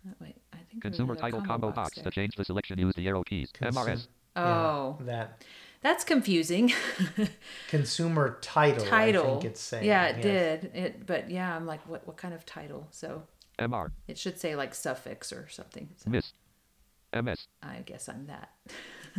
[0.07, 1.95] Oh, wait, I think Consumer title combo box.
[1.95, 2.03] there.
[2.05, 3.51] To change the selection, use the arrow keys.
[3.53, 4.07] Consum- MRS.
[4.35, 4.41] Oh.
[4.41, 4.97] yeah, Oh.
[5.01, 5.43] that
[5.81, 6.71] That's confusing.
[7.67, 8.85] consumer title.
[8.85, 9.23] title.
[9.23, 9.85] I think it's saying.
[9.85, 10.61] yeah, it yes.
[10.61, 10.71] did.
[10.75, 12.07] It, but yeah, I'm like, what?
[12.07, 12.87] What kind of title?
[12.91, 13.23] So
[13.59, 13.91] MR.
[14.07, 15.89] it should say like suffix or something.
[15.97, 16.31] So Miss.
[17.13, 17.47] MS.
[17.61, 18.49] I guess I'm that.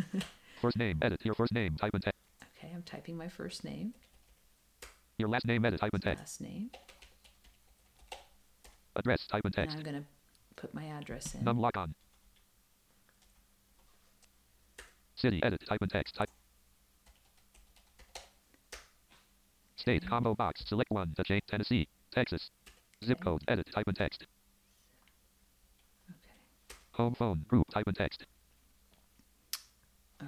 [0.61, 0.99] First name.
[1.03, 1.77] Edit your first name.
[1.77, 2.19] Type in text.
[2.59, 3.93] Okay, I'm typing my first name,
[5.19, 5.65] Your last name.
[5.65, 5.81] Edit.
[5.81, 6.21] Type in text.
[6.21, 6.71] last name,
[8.97, 9.27] Address.
[9.27, 9.77] Type in and text.
[9.77, 10.05] I'm gonna
[10.57, 11.45] put my address in.
[11.45, 11.95] Num lock on.
[15.17, 15.41] City.
[15.43, 15.63] Edit.
[15.69, 16.15] Type in text.
[16.15, 16.31] Type.
[19.77, 20.63] State combo box.
[20.67, 22.51] Select one to change Tennessee, Texas.
[23.05, 23.43] Zip code.
[23.49, 23.67] Edit.
[23.75, 24.27] Type in text.
[26.09, 26.37] Okay.
[26.93, 27.45] Home phone.
[27.49, 27.67] Group.
[27.73, 28.25] Type in text.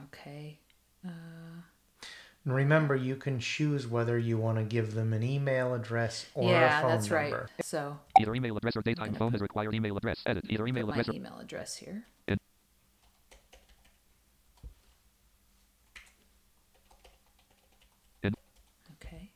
[0.05, 0.59] Okay.
[1.05, 1.11] Uh,
[2.45, 6.51] And remember, you can choose whether you want to give them an email address or
[6.51, 7.49] yeah, a phone that's number.
[7.59, 7.65] right.
[7.67, 10.23] So Either email address or daytime gonna phone is required email address.
[10.27, 10.45] Edit.
[10.49, 12.05] Either email put my address or email address here.
[12.29, 12.39] In-
[18.23, 18.35] In-
[18.95, 19.31] Okay.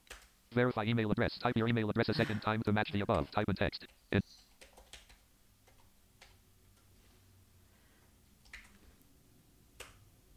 [0.53, 1.38] verify email address.
[1.38, 3.31] Type your email address a second time to match the above.
[3.31, 3.87] Type in text.
[4.12, 4.20] In-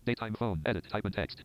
[0.05, 0.61] Daytime phone.
[0.65, 0.85] Edit.
[0.89, 1.43] Type in text.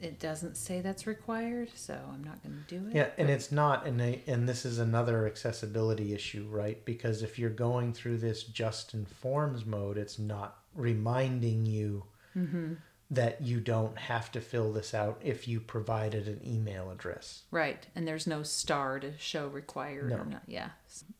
[0.00, 2.96] It doesn't say that's required, so I'm not going to do it.
[2.96, 6.82] Yeah, and it's not, and and this is another accessibility issue, right?
[6.86, 12.04] Because if you're going through this just in forms mode, it's not reminding you
[12.36, 12.74] Mm-hmm.
[13.10, 17.42] that you don't have to fill this out if you provided an email address.
[17.50, 20.42] Right, and there's no star to show required or not.
[20.46, 20.68] Yeah,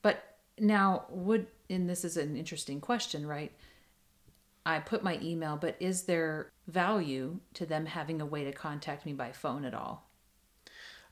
[0.00, 0.22] but
[0.56, 3.50] now would and this is an interesting question, right?
[4.66, 9.06] I put my email, but is there value to them having a way to contact
[9.06, 10.10] me by phone at all?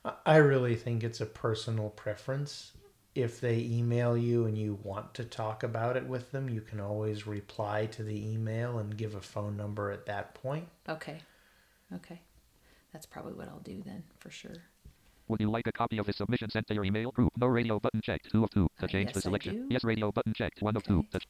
[0.05, 2.73] I- I really think it's a personal preference.
[3.15, 6.79] If they email you and you want to talk about it with them, you can
[6.79, 10.69] always reply to the email and give a phone number at that point.
[10.89, 11.21] Okay,
[11.93, 12.21] okay,
[12.93, 14.55] that's probably what I'll do then for sure.
[15.27, 17.11] Would you like a copy of the submission sent to your email?
[17.11, 17.33] Group.
[17.37, 18.31] No radio button checked.
[18.31, 18.69] Two of two.
[18.79, 19.67] To Uh, change yes, the selection.
[19.71, 20.63] Yes, radio button checked.
[20.63, 21.03] One of two.
[21.11, 21.21] To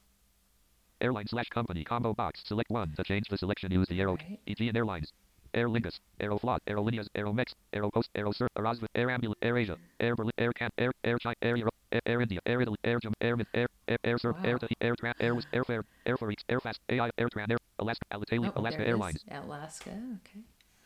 [1.01, 2.41] airline slash company combo box.
[2.45, 2.93] Select one.
[2.97, 4.15] To change the selection, use the arrow.
[4.17, 4.39] Right.
[4.47, 5.11] Aegean Airlines.
[5.55, 10.53] Aer Lingus, Aeroflot, Aerolíneas, Aeromex, Aeropost, Aerosur, Erasmus, Air Ambulance, Air Asia, Air Berlin, Air
[10.53, 13.47] Can, Air Air China, Air Europe, Air, Air India, Air Italy, Air Jam, Air Min,
[13.55, 14.57] Air Air Air Air Wow.
[14.59, 18.51] Tahiti, Air Tran, Air Was, Airfare, Air Freaks, Airfast, AI, Air Tran, Air Alaska, Alitalia,
[18.55, 18.93] Oh, Alaska there it is.
[18.93, 19.25] Airlines.
[19.31, 19.89] Alaska.
[19.89, 20.41] Okay.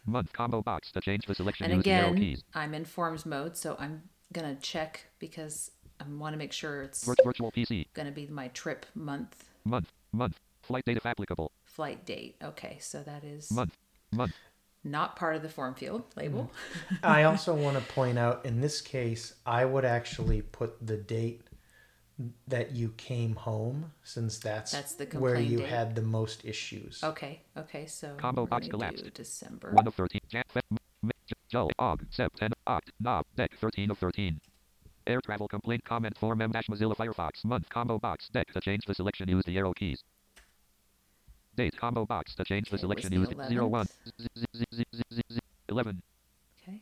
[0.06, 1.66] Month combo box to change the selection.
[1.66, 2.38] And use the arrow again.
[2.54, 7.04] I'm in forms mode, so I'm gonna check because I want to make sure it's
[7.04, 7.88] virtual PC.
[7.94, 9.92] gonna be my trip month Month.
[10.14, 10.40] Month.
[10.62, 11.52] Flight date if applicable.
[11.66, 12.36] flight date.
[12.42, 13.76] Okay, so that is Month.
[14.12, 14.34] Month.
[14.84, 16.52] not part of the form field label.
[17.04, 21.42] I also want to point out in this case, I would actually put the date
[22.48, 25.68] that you came home since that's, That's the where you date.
[25.70, 27.04] had the most issues.
[27.04, 29.04] Okay, okay, so Combo we're box collapsed.
[29.04, 29.72] do December.
[29.72, 30.22] One of thirteen.
[30.30, 33.50] Jan, Feb, M, M, J, Jul, Aug, Sep, Ten, Oct, Nob, Dec.
[33.60, 34.40] Thirteen of thirteen.
[35.06, 38.86] Air travel complaint comment form M dash Mozilla Firefox month combo box deck to change
[38.86, 40.02] the selection use the arrow keys.
[41.56, 44.18] Date combo box to change the selection use the zero one 11th?
[44.18, 45.40] z- z- z- z- z- z- z-
[45.70, 46.02] eleven.
[46.62, 46.80] Okay,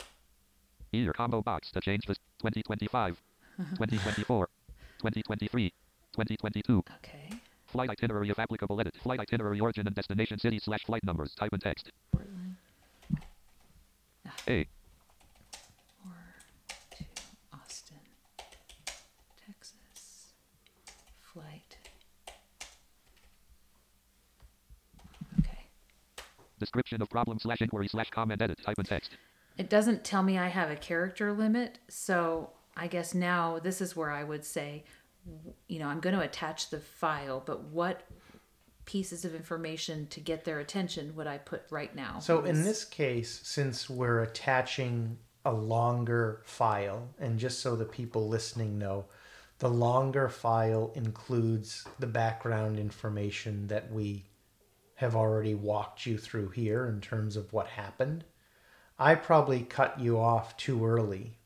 [0.91, 3.17] Year combo box to change the 2025,
[3.57, 4.47] 2024,
[4.99, 5.73] 2023,
[6.13, 6.83] 2022.
[6.97, 7.29] okay.
[7.67, 8.93] Flight itinerary if applicable edit.
[9.01, 11.33] Flight itinerary origin and destination city slash flight numbers.
[11.35, 11.89] Type in text.
[12.11, 12.55] Portland.
[14.49, 14.67] A.
[16.05, 16.35] Or
[16.97, 17.03] to
[17.53, 17.95] Austin,
[19.47, 20.33] Texas.
[21.33, 21.77] Flight.
[25.39, 25.65] Okay.
[26.61, 28.59] Description of problem slash inquiry slash comment edit.
[28.63, 29.11] Type in text.
[29.57, 33.95] It doesn't tell me I have a character limit, so I guess now this is
[33.95, 34.83] where I would say,
[35.67, 38.03] you know, I'm going to attach the file, but what
[38.85, 42.19] pieces of information to get their attention would I put right now?
[42.19, 48.29] So in this case, since we're attaching a longer file, and just so the people
[48.29, 49.05] listening know,
[49.59, 54.25] the longer file includes the background information that we
[55.01, 58.23] have already walked you through here in terms of what happened.
[58.99, 61.37] I probably cut you off too early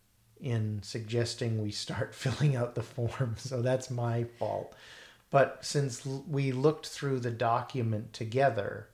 [0.41, 4.75] in suggesting we start filling out the form, so that's my fault.
[5.31, 8.89] But since we looked through the document together,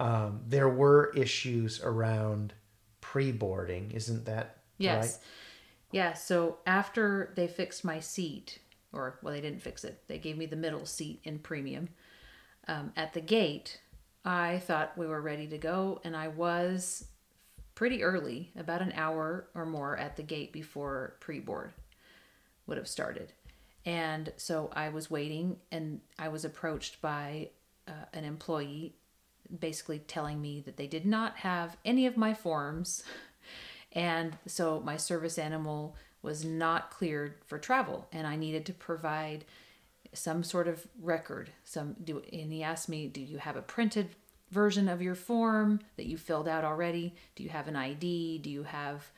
[0.00, 2.52] um, there were issues around
[3.00, 5.04] pre-boarding, isn't that Yes.
[5.04, 5.26] right?
[5.92, 8.58] Yeah, so after they fixed my seat,
[8.92, 11.90] or well, they didn't fix it, they gave me the middle seat in premium.
[12.68, 13.80] Um, at the gate,
[14.24, 17.06] I thought we were ready to go, and I was
[17.74, 21.72] pretty early, about an hour or more at the gate before pre board
[22.66, 23.32] would have started.
[23.84, 27.50] And so I was waiting, and I was approached by
[27.88, 28.94] uh, an employee
[29.58, 33.02] basically telling me that they did not have any of my forms.
[33.94, 39.44] And so my service animal was not cleared for travel, and I needed to provide
[40.12, 41.50] some sort of record.
[41.64, 44.10] Some do, and he asked me, "Do you have a printed
[44.50, 47.14] version of your form that you filled out already?
[47.34, 48.38] Do you have an ID?
[48.38, 49.10] Do you have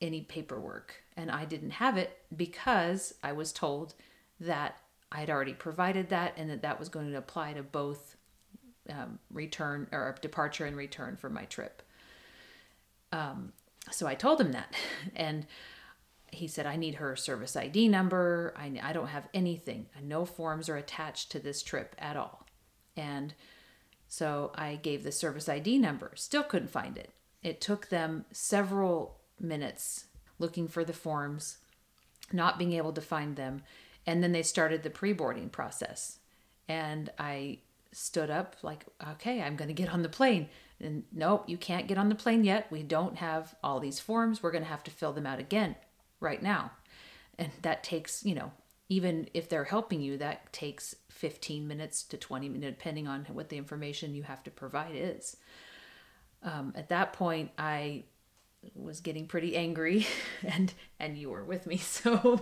[0.00, 3.94] any paperwork?" And I didn't have it because I was told
[4.40, 4.78] that
[5.10, 8.16] I had already provided that, and that that was going to apply to both
[8.90, 11.82] um, return or departure and return for my trip.
[13.12, 13.52] Um,
[13.90, 14.74] so I told him that,
[15.16, 15.46] and
[16.36, 18.54] he said, I need her service ID number.
[18.56, 19.86] I, I don't have anything.
[20.02, 22.46] No forms are attached to this trip at all.
[22.96, 23.34] And
[24.08, 26.12] so I gave the service ID number.
[26.14, 27.10] Still couldn't find it.
[27.42, 30.06] It took them several minutes
[30.38, 31.58] looking for the forms,
[32.32, 33.62] not being able to find them.
[34.06, 36.18] And then they started the pre boarding process.
[36.68, 37.58] And I
[37.92, 40.48] stood up, like, okay, I'm going to get on the plane.
[40.80, 42.70] And nope, you can't get on the plane yet.
[42.70, 44.42] We don't have all these forms.
[44.42, 45.76] We're going to have to fill them out again
[46.20, 46.72] right now.
[47.38, 48.52] And that takes, you know,
[48.88, 53.48] even if they're helping you, that takes 15 minutes to 20 minutes, depending on what
[53.48, 55.36] the information you have to provide is.
[56.42, 58.04] Um, at that point, I
[58.74, 60.06] was getting pretty angry,
[60.42, 62.40] and and you were with me, so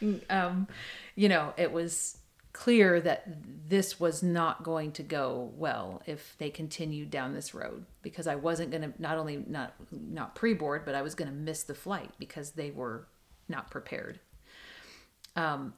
[0.30, 0.68] um,
[1.14, 2.18] you know it was
[2.52, 3.26] clear that
[3.68, 8.34] this was not going to go well if they continued down this road because I
[8.34, 11.74] wasn't going to not only not not pre-board but I was going to miss the
[11.74, 13.08] flight because they were
[13.48, 14.20] not prepared.
[15.34, 15.72] Um,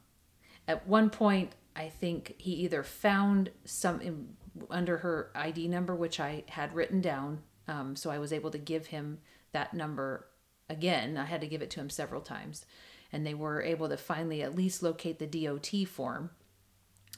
[0.67, 4.29] at one point, I think he either found some in,
[4.71, 8.59] under her ID number, which I had written down, um, so I was able to
[8.59, 9.19] give him
[9.53, 10.27] that number
[10.69, 11.17] again.
[11.17, 12.65] I had to give it to him several times,
[13.13, 16.31] and they were able to finally at least locate the DOT form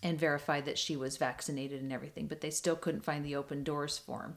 [0.06, 3.64] and verify that she was vaccinated and everything, but they still couldn't find the open
[3.64, 4.36] doors form.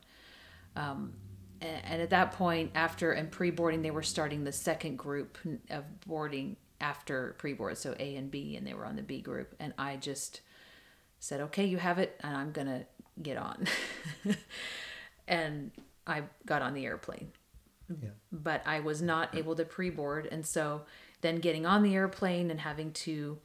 [0.75, 1.13] Um,
[1.61, 5.37] and, and at that point, after and pre boarding, they were starting the second group
[5.69, 9.21] of boarding after pre board, so A and B, and they were on the B
[9.21, 9.53] group.
[9.59, 10.41] And I just
[11.19, 12.85] said, okay, you have it, and I'm going to
[13.21, 13.67] get on.
[15.27, 15.69] and
[16.07, 17.31] I got on the airplane.
[18.01, 18.09] Yeah.
[18.31, 20.27] But I was not able to pre board.
[20.31, 20.81] And so
[21.21, 23.37] then getting on the airplane and having to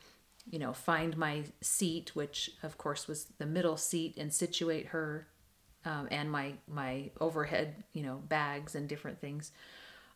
[0.50, 5.28] you know, find my seat, which of course was the middle seat, and situate her
[5.84, 9.52] um, and my my overhead, you know, bags and different things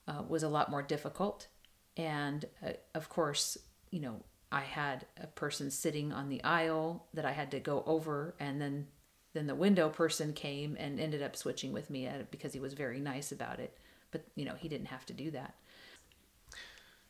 [0.07, 1.49] uh, was a lot more difficult.
[1.97, 3.59] And uh, of course,
[3.91, 7.83] you know, I had a person sitting on the aisle that I had to go
[7.87, 8.87] over, and then
[9.35, 12.99] then the window person came and ended up switching with me because he was very
[12.99, 13.76] nice about it.
[14.11, 15.55] But you know, he didn't have to do that.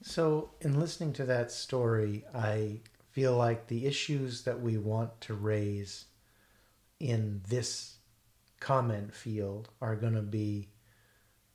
[0.03, 2.81] So, in listening to that story, I
[3.19, 6.05] feel like the issues that we want to raise
[7.01, 7.97] in this
[8.61, 10.69] comment field are going to be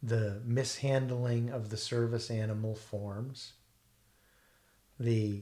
[0.01, 3.53] the mishandling of the service animal forms,
[4.99, 5.41] the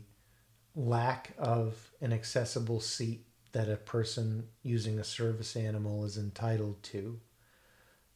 [0.76, 7.20] lack of an accessible seat that a person using a service animal is entitled to,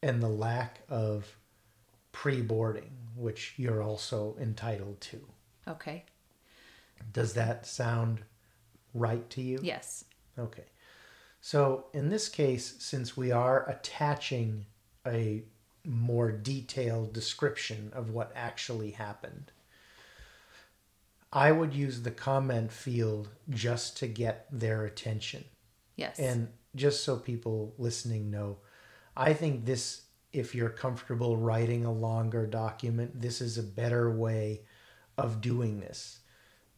[0.00, 1.36] and the lack of
[2.12, 5.26] pre boarding, which you're also entitled to.
[5.66, 6.04] Okay.
[7.12, 8.20] Does that sound
[8.94, 9.58] right to you?
[9.62, 10.04] Yes.
[10.38, 10.64] Okay.
[11.40, 14.66] So in this case, since we are attaching
[15.06, 15.44] a
[15.84, 19.52] more detailed description of what actually happened,
[21.32, 25.44] I would use the comment field just to get their attention.
[25.96, 26.18] Yes.
[26.18, 28.58] And just so people listening know,
[29.16, 34.60] I think this if you're comfortable writing a longer document, this is a better way
[35.16, 36.18] of doing this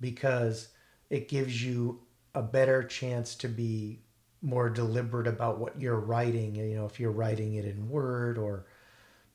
[0.01, 0.68] because
[1.11, 2.01] it gives you
[2.34, 4.01] a better chance to be
[4.40, 6.55] more deliberate about what you're writing.
[6.55, 8.66] You know, if you're writing it in Word or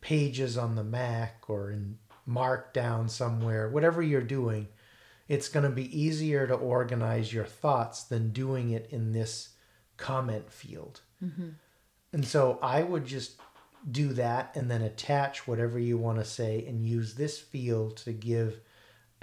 [0.01, 1.97] pages on the Mac or in
[2.28, 4.68] Markdown somewhere, whatever you're doing,
[5.28, 9.49] it's going to be easier to organize your thoughts than doing it in this
[9.97, 11.01] comment field.
[11.24, 11.49] Mm-hmm.
[12.11, 13.39] And so I would just
[13.89, 18.14] do that and then attach whatever you want to say and use this field to
[18.14, 18.61] give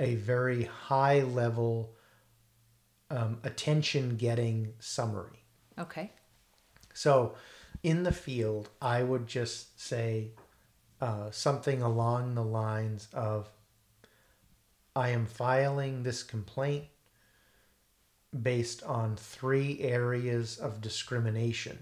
[0.00, 1.94] a very high level
[3.10, 5.44] um, attention getting summary.
[5.78, 6.10] Okay.
[6.94, 7.34] So
[7.82, 10.30] in the field, I would just say
[11.00, 13.50] uh, something along the lines of
[14.96, 16.86] I am filing this complaint
[18.42, 21.78] based on three areas of discrimination.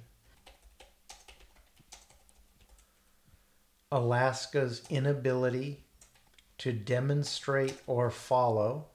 [3.91, 5.85] Alaska's inability
[6.59, 8.87] to demonstrate or follow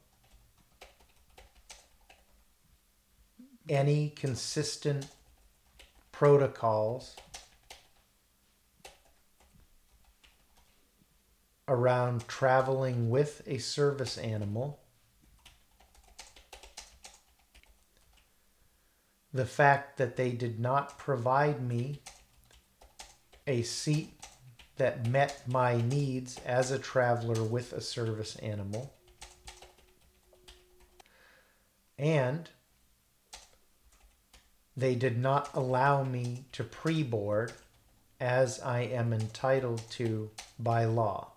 [3.70, 5.08] any consistent
[6.12, 7.16] protocols
[11.68, 14.80] around traveling with a service animal.
[19.34, 22.02] The fact that they did not provide me
[23.48, 24.23] a seat
[24.78, 28.94] that met my needs as a traveler with a service animal.
[31.98, 32.50] And
[34.76, 37.54] they did not allow me to pre board
[38.20, 41.34] as I am entitled to by law.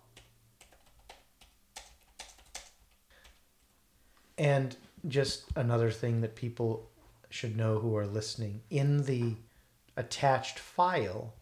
[4.37, 4.75] And
[5.07, 6.89] just another thing that people
[7.29, 9.35] should know who are listening in the
[9.95, 11.33] attached file,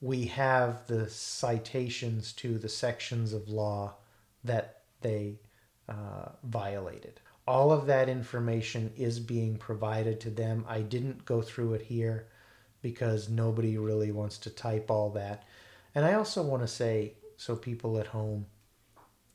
[0.00, 3.94] we have the citations to the sections of law
[4.44, 5.38] that they
[5.88, 7.20] uh, violated.
[7.46, 10.64] All of that information is being provided to them.
[10.68, 12.28] I didn't go through it here
[12.80, 15.44] because nobody really wants to type all that.
[15.94, 18.46] And I also want to say, so people at home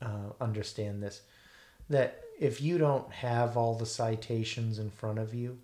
[0.00, 1.22] uh, understand this,
[1.90, 5.58] that if you don't have all the citations in front of you,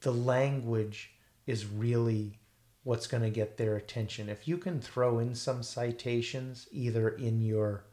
[0.00, 1.12] the language
[1.46, 2.38] is really
[2.84, 4.28] what's going to get their attention.
[4.28, 7.84] If you can throw in some citations either in your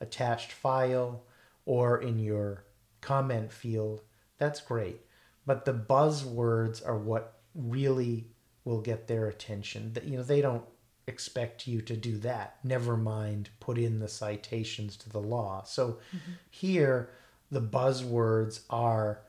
[0.00, 1.24] attached file
[1.64, 2.64] or in your
[3.00, 4.02] comment field,
[4.38, 5.00] that's great.
[5.46, 8.26] But the buzzwords are what really
[8.64, 9.96] will get their attention.
[10.04, 10.64] You know, they don't
[11.06, 12.56] expect you to do that.
[12.64, 15.62] Never mind put in the citations to the law.
[15.64, 16.32] So mm-hmm.
[16.50, 17.10] here
[17.50, 19.20] the buzzwords are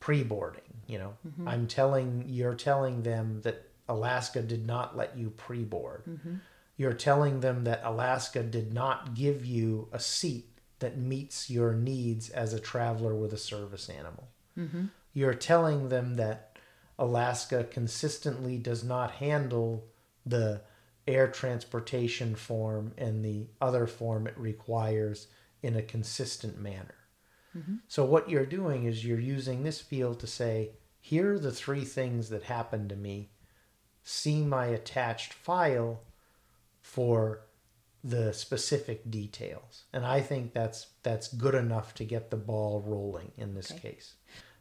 [0.00, 1.14] pre-boarding, you know.
[1.26, 1.48] Mm-hmm.
[1.48, 6.04] I'm telling you're telling them that Alaska did not let you pre-board.
[6.08, 6.34] Mm-hmm.
[6.76, 10.46] You're telling them that Alaska did not give you a seat
[10.78, 14.28] that meets your needs as a traveler with a service animal.
[14.58, 14.86] Mm-hmm.
[15.12, 16.58] You're telling them that
[16.98, 19.84] Alaska consistently does not handle
[20.24, 20.62] the
[21.06, 25.28] air transportation form and the other form it requires
[25.62, 26.94] in a consistent manner.
[27.56, 27.76] Mm-hmm.
[27.86, 30.70] So, what you're doing is you're using this field to say,
[31.00, 33.30] here are the three things that happened to me.
[34.04, 36.00] See my attached file
[36.80, 37.42] for
[38.04, 39.84] the specific details.
[39.92, 43.92] And I think that's that's good enough to get the ball rolling in this Okay.
[43.92, 44.14] case.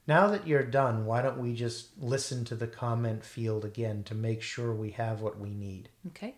[0.07, 4.15] Now that you're done, why don't we just listen to the comment field again to
[4.15, 5.89] make sure we have what we need?
[6.07, 6.35] Okay.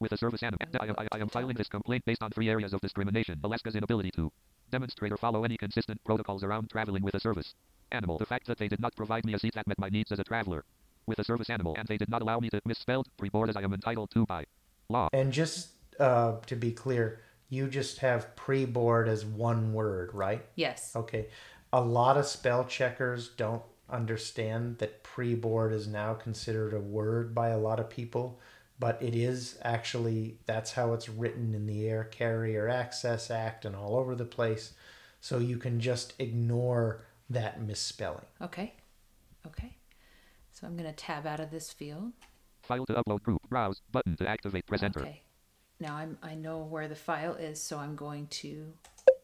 [0.00, 2.48] With a service animal, I am, I, I am filing this complaint based on three
[2.48, 3.38] areas of discrimination.
[3.44, 4.32] Alaska's inability to
[4.70, 7.54] demonstrate or follow any consistent protocols around traveling with a service
[7.92, 8.18] animal.
[8.18, 10.18] The fact that they did not provide me a seat that met my needs as
[10.18, 10.64] a traveler
[11.06, 13.62] with a service animal, and they did not allow me to misspelled pre-board as I
[13.62, 14.44] am entitled to by
[14.88, 15.08] law.
[15.12, 20.44] And just uh, to be clear, you just have pre-board as one word, right?
[20.54, 20.92] Yes.
[20.96, 21.26] Okay.
[21.72, 27.48] A lot of spell checkers don't understand that pre-board is now considered a word by
[27.48, 28.40] a lot of people,
[28.78, 33.76] but it is actually that's how it's written in the Air Carrier Access Act and
[33.76, 34.72] all over the place.
[35.20, 38.26] So you can just ignore that misspelling.
[38.40, 38.74] Okay.
[39.46, 39.76] Okay.
[40.62, 42.12] So I'm going to tab out of this field.
[42.62, 43.40] File to upload group.
[43.48, 44.64] Browse button to activate.
[44.64, 45.00] Press enter.
[45.00, 45.22] Okay.
[45.80, 48.72] Now I'm I know where the file is, so I'm going to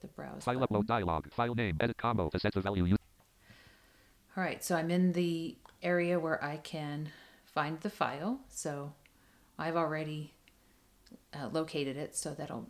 [0.00, 0.42] the browse.
[0.42, 0.76] File button.
[0.76, 1.30] upload dialog.
[1.32, 1.76] File name.
[1.80, 2.96] Edit combo to set the value.
[4.36, 7.10] All right, so I'm in the area where I can
[7.44, 8.40] find the file.
[8.48, 8.92] So
[9.60, 10.34] I've already
[11.32, 12.66] uh, located it, so that'll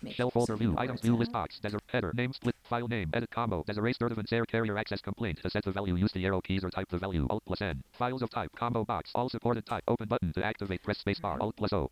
[0.00, 0.76] make Shell folder view.
[0.78, 1.58] Items view list box.
[1.58, 2.12] Desert header.
[2.14, 2.51] Name split.
[2.72, 3.10] File name.
[3.12, 3.62] Edit combo.
[3.66, 3.76] Does erase?
[3.76, 5.38] Desiree Sturdevant's air carrier access complaint.
[5.42, 7.26] To set the value, use the arrow keys or type the value.
[7.28, 7.82] Alt plus N.
[7.92, 8.50] Files of type.
[8.56, 9.10] Combo box.
[9.14, 9.84] All supported type.
[9.88, 10.32] Open button.
[10.32, 11.38] To activate, press spacebar.
[11.38, 11.90] Alt plus O.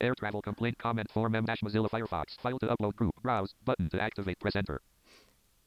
[0.00, 2.40] Air travel complaint comment form M dash Mozilla Firefox.
[2.40, 3.14] File to upload group.
[3.20, 3.52] Browse.
[3.66, 3.90] Button.
[3.90, 4.80] To activate, press enter.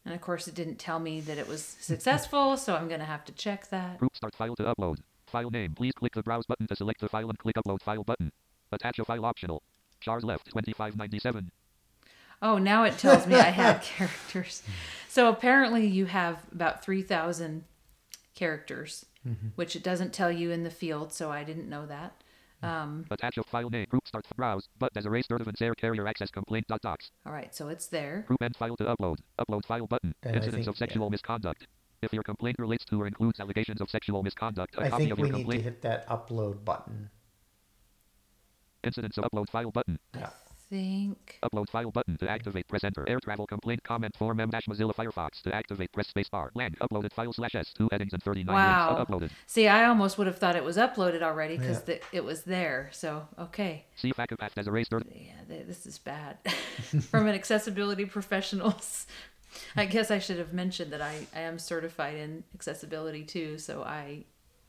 [0.03, 3.05] And of course, it didn't tell me that it was successful, so I'm going to
[3.05, 3.99] have to check that.
[3.99, 4.97] Group start file to upload.
[5.27, 5.75] File name.
[5.75, 8.31] Please click the browse button to select the file and click upload file button.
[8.71, 9.61] Attach a file optional.
[10.01, 11.51] Chars left 2597.
[12.47, 14.61] Oh, now it tells me I have characters.
[15.09, 17.63] So apparently, you have about 3,000
[18.35, 19.05] characters,
[19.55, 22.21] which it doesn't tell you in the field, so I didn't know that.
[22.61, 23.85] Um, Attach a file name.
[23.89, 24.67] Group start browse.
[24.79, 27.11] But Desiree Sturdevant's air carrier access complaint dot docs.
[27.25, 28.23] all right, so it's there.
[28.27, 29.17] Group end file to upload.
[29.39, 30.13] Upload file button.
[30.23, 31.67] And Incidents think- of sexual misconduct.
[32.01, 35.13] If your complaint relates to or includes allegations of sexual misconduct, a I copy think
[35.13, 35.63] of we your need to complaint.
[35.63, 37.09] hit that upload button.
[38.83, 39.97] Incidents of upload file button.
[40.15, 40.29] Yeah.
[40.69, 41.39] Think.
[41.43, 42.67] Upload file button to activate.
[42.67, 43.07] Press enter.
[43.07, 45.91] Air travel complaint comment form M dash Mozilla Firefox to activate.
[45.91, 46.49] Press spacebar.
[46.55, 46.71] Lang.
[46.81, 47.71] Uploaded file slash S.
[47.73, 48.95] Two headings and 39 Wow.
[48.97, 49.09] links.
[49.11, 49.29] Uploaded.
[49.45, 51.95] See, I almost would have thought it was uploaded already because Yeah.
[52.11, 52.89] it was there.
[52.93, 53.85] So, okay.
[53.95, 55.03] See Facapath Desiree Sturd.
[55.13, 56.37] Yeah, th- this is bad.
[57.09, 59.05] From an accessibility professionals.
[59.75, 63.83] I guess I should have mentioned that I, I am certified in accessibility too, so
[63.83, 64.25] I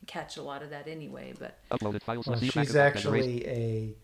[0.07, 1.32] catch a lot of that anyway.
[1.36, 1.92] But Well,
[2.38, 3.97] she's actually a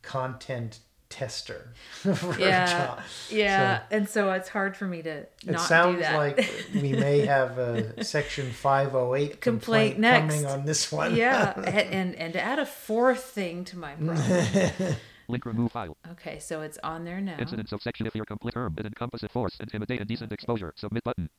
[0.00, 0.78] content
[1.12, 3.00] tester for her yeah, job.
[3.30, 6.92] yeah, So and so it's hard for me to it not do sounds like we
[7.06, 10.34] may have a section 508 Complaint complaint, next.
[10.34, 11.14] coming on this one.
[11.14, 14.96] yeah, and, and and to add a fourth thing to my problem.
[15.28, 15.96] Link remove file.
[16.12, 17.36] Okay, so it's on there now.
[17.38, 20.72] Incidents of section if your complete term it encompasses force, intimidate, a decent exposure.
[20.76, 21.30] Submit button.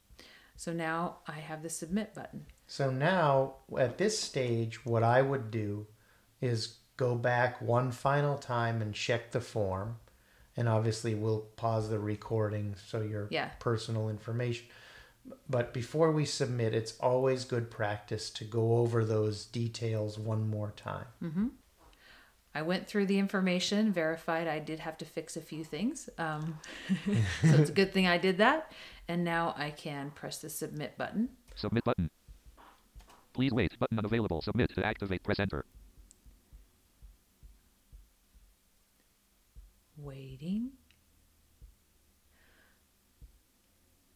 [0.55, 2.45] So now I have the submit button.
[2.67, 5.87] So now, at this stage, what I would do
[6.41, 9.97] is go back one final time and check the form.
[10.55, 13.49] And obviously, we'll pause the recording so your Yeah.
[13.59, 14.67] personal information.
[15.49, 20.71] But before we submit, it's always good practice to go over those details one more
[20.75, 21.51] time.
[22.55, 26.07] I went through the information, verified I did have to fix a few things.
[26.19, 26.59] Um,
[27.41, 28.71] so it's a good thing I did that.
[29.07, 31.29] And now I can press the submit button.
[31.55, 32.11] Submit button.
[33.33, 33.77] Please wait.
[33.79, 34.41] Button unavailable.
[34.43, 35.23] Submit to activate.
[35.23, 35.65] Press enter.
[40.03, 40.71] Waiting.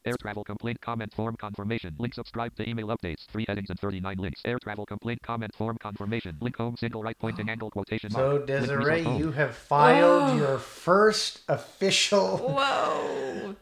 [0.06, 1.96] Air travel complaint comment form confirmation.
[2.00, 3.26] Link subscribe to email updates.
[3.28, 4.42] Three headings and 39 links.
[4.46, 6.38] Air travel complaint comment form confirmation.
[6.42, 8.34] Link home single right pointing angle quotation So, mark.
[8.34, 10.38] Link Desiree, you have filed Oh.
[10.38, 13.56] your first official Whoa!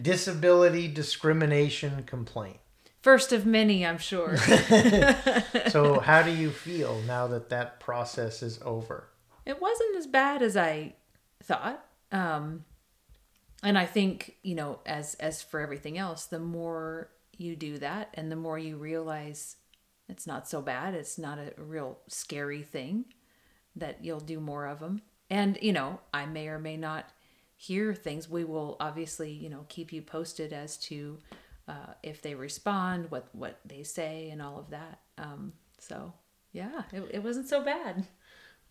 [0.00, 2.58] disability discrimination complaint.
[3.02, 4.36] First of many, I'm sure.
[5.68, 9.08] So, how do you feel now that that process is over?
[9.46, 10.94] it wasn't as bad as I
[11.44, 11.84] thought.
[12.12, 12.64] Um,
[13.62, 18.10] and I think you know, as as for everything else, the more you do that,
[18.14, 19.56] and the more you realize
[20.08, 20.94] it's not so bad.
[20.94, 23.06] It's not a real scary thing.
[23.76, 27.06] That you'll do more of them, and you know, I may or may not
[27.56, 28.28] hear things.
[28.28, 31.18] We will obviously, you know, keep you posted as to
[31.66, 35.00] uh, if they respond, what what they say, and all of that.
[35.18, 36.12] Um, so
[36.52, 38.06] yeah, it, it wasn't so bad.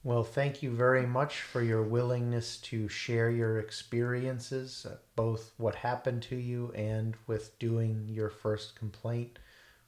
[0.06, 5.76] Well, thank you very much for your willingness to share your experiences, uh, both what
[5.76, 9.40] happened to you and with doing your first complaint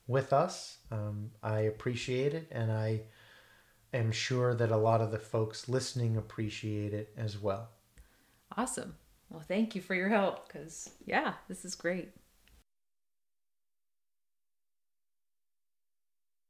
[0.07, 0.77] with us.
[0.89, 3.01] Um, I appreciate it, and I
[3.93, 7.71] am sure that a lot of the folks listening appreciate it as well.
[8.57, 8.95] Awesome.
[9.29, 12.13] Well, thank you for your help because, yeah, this is great.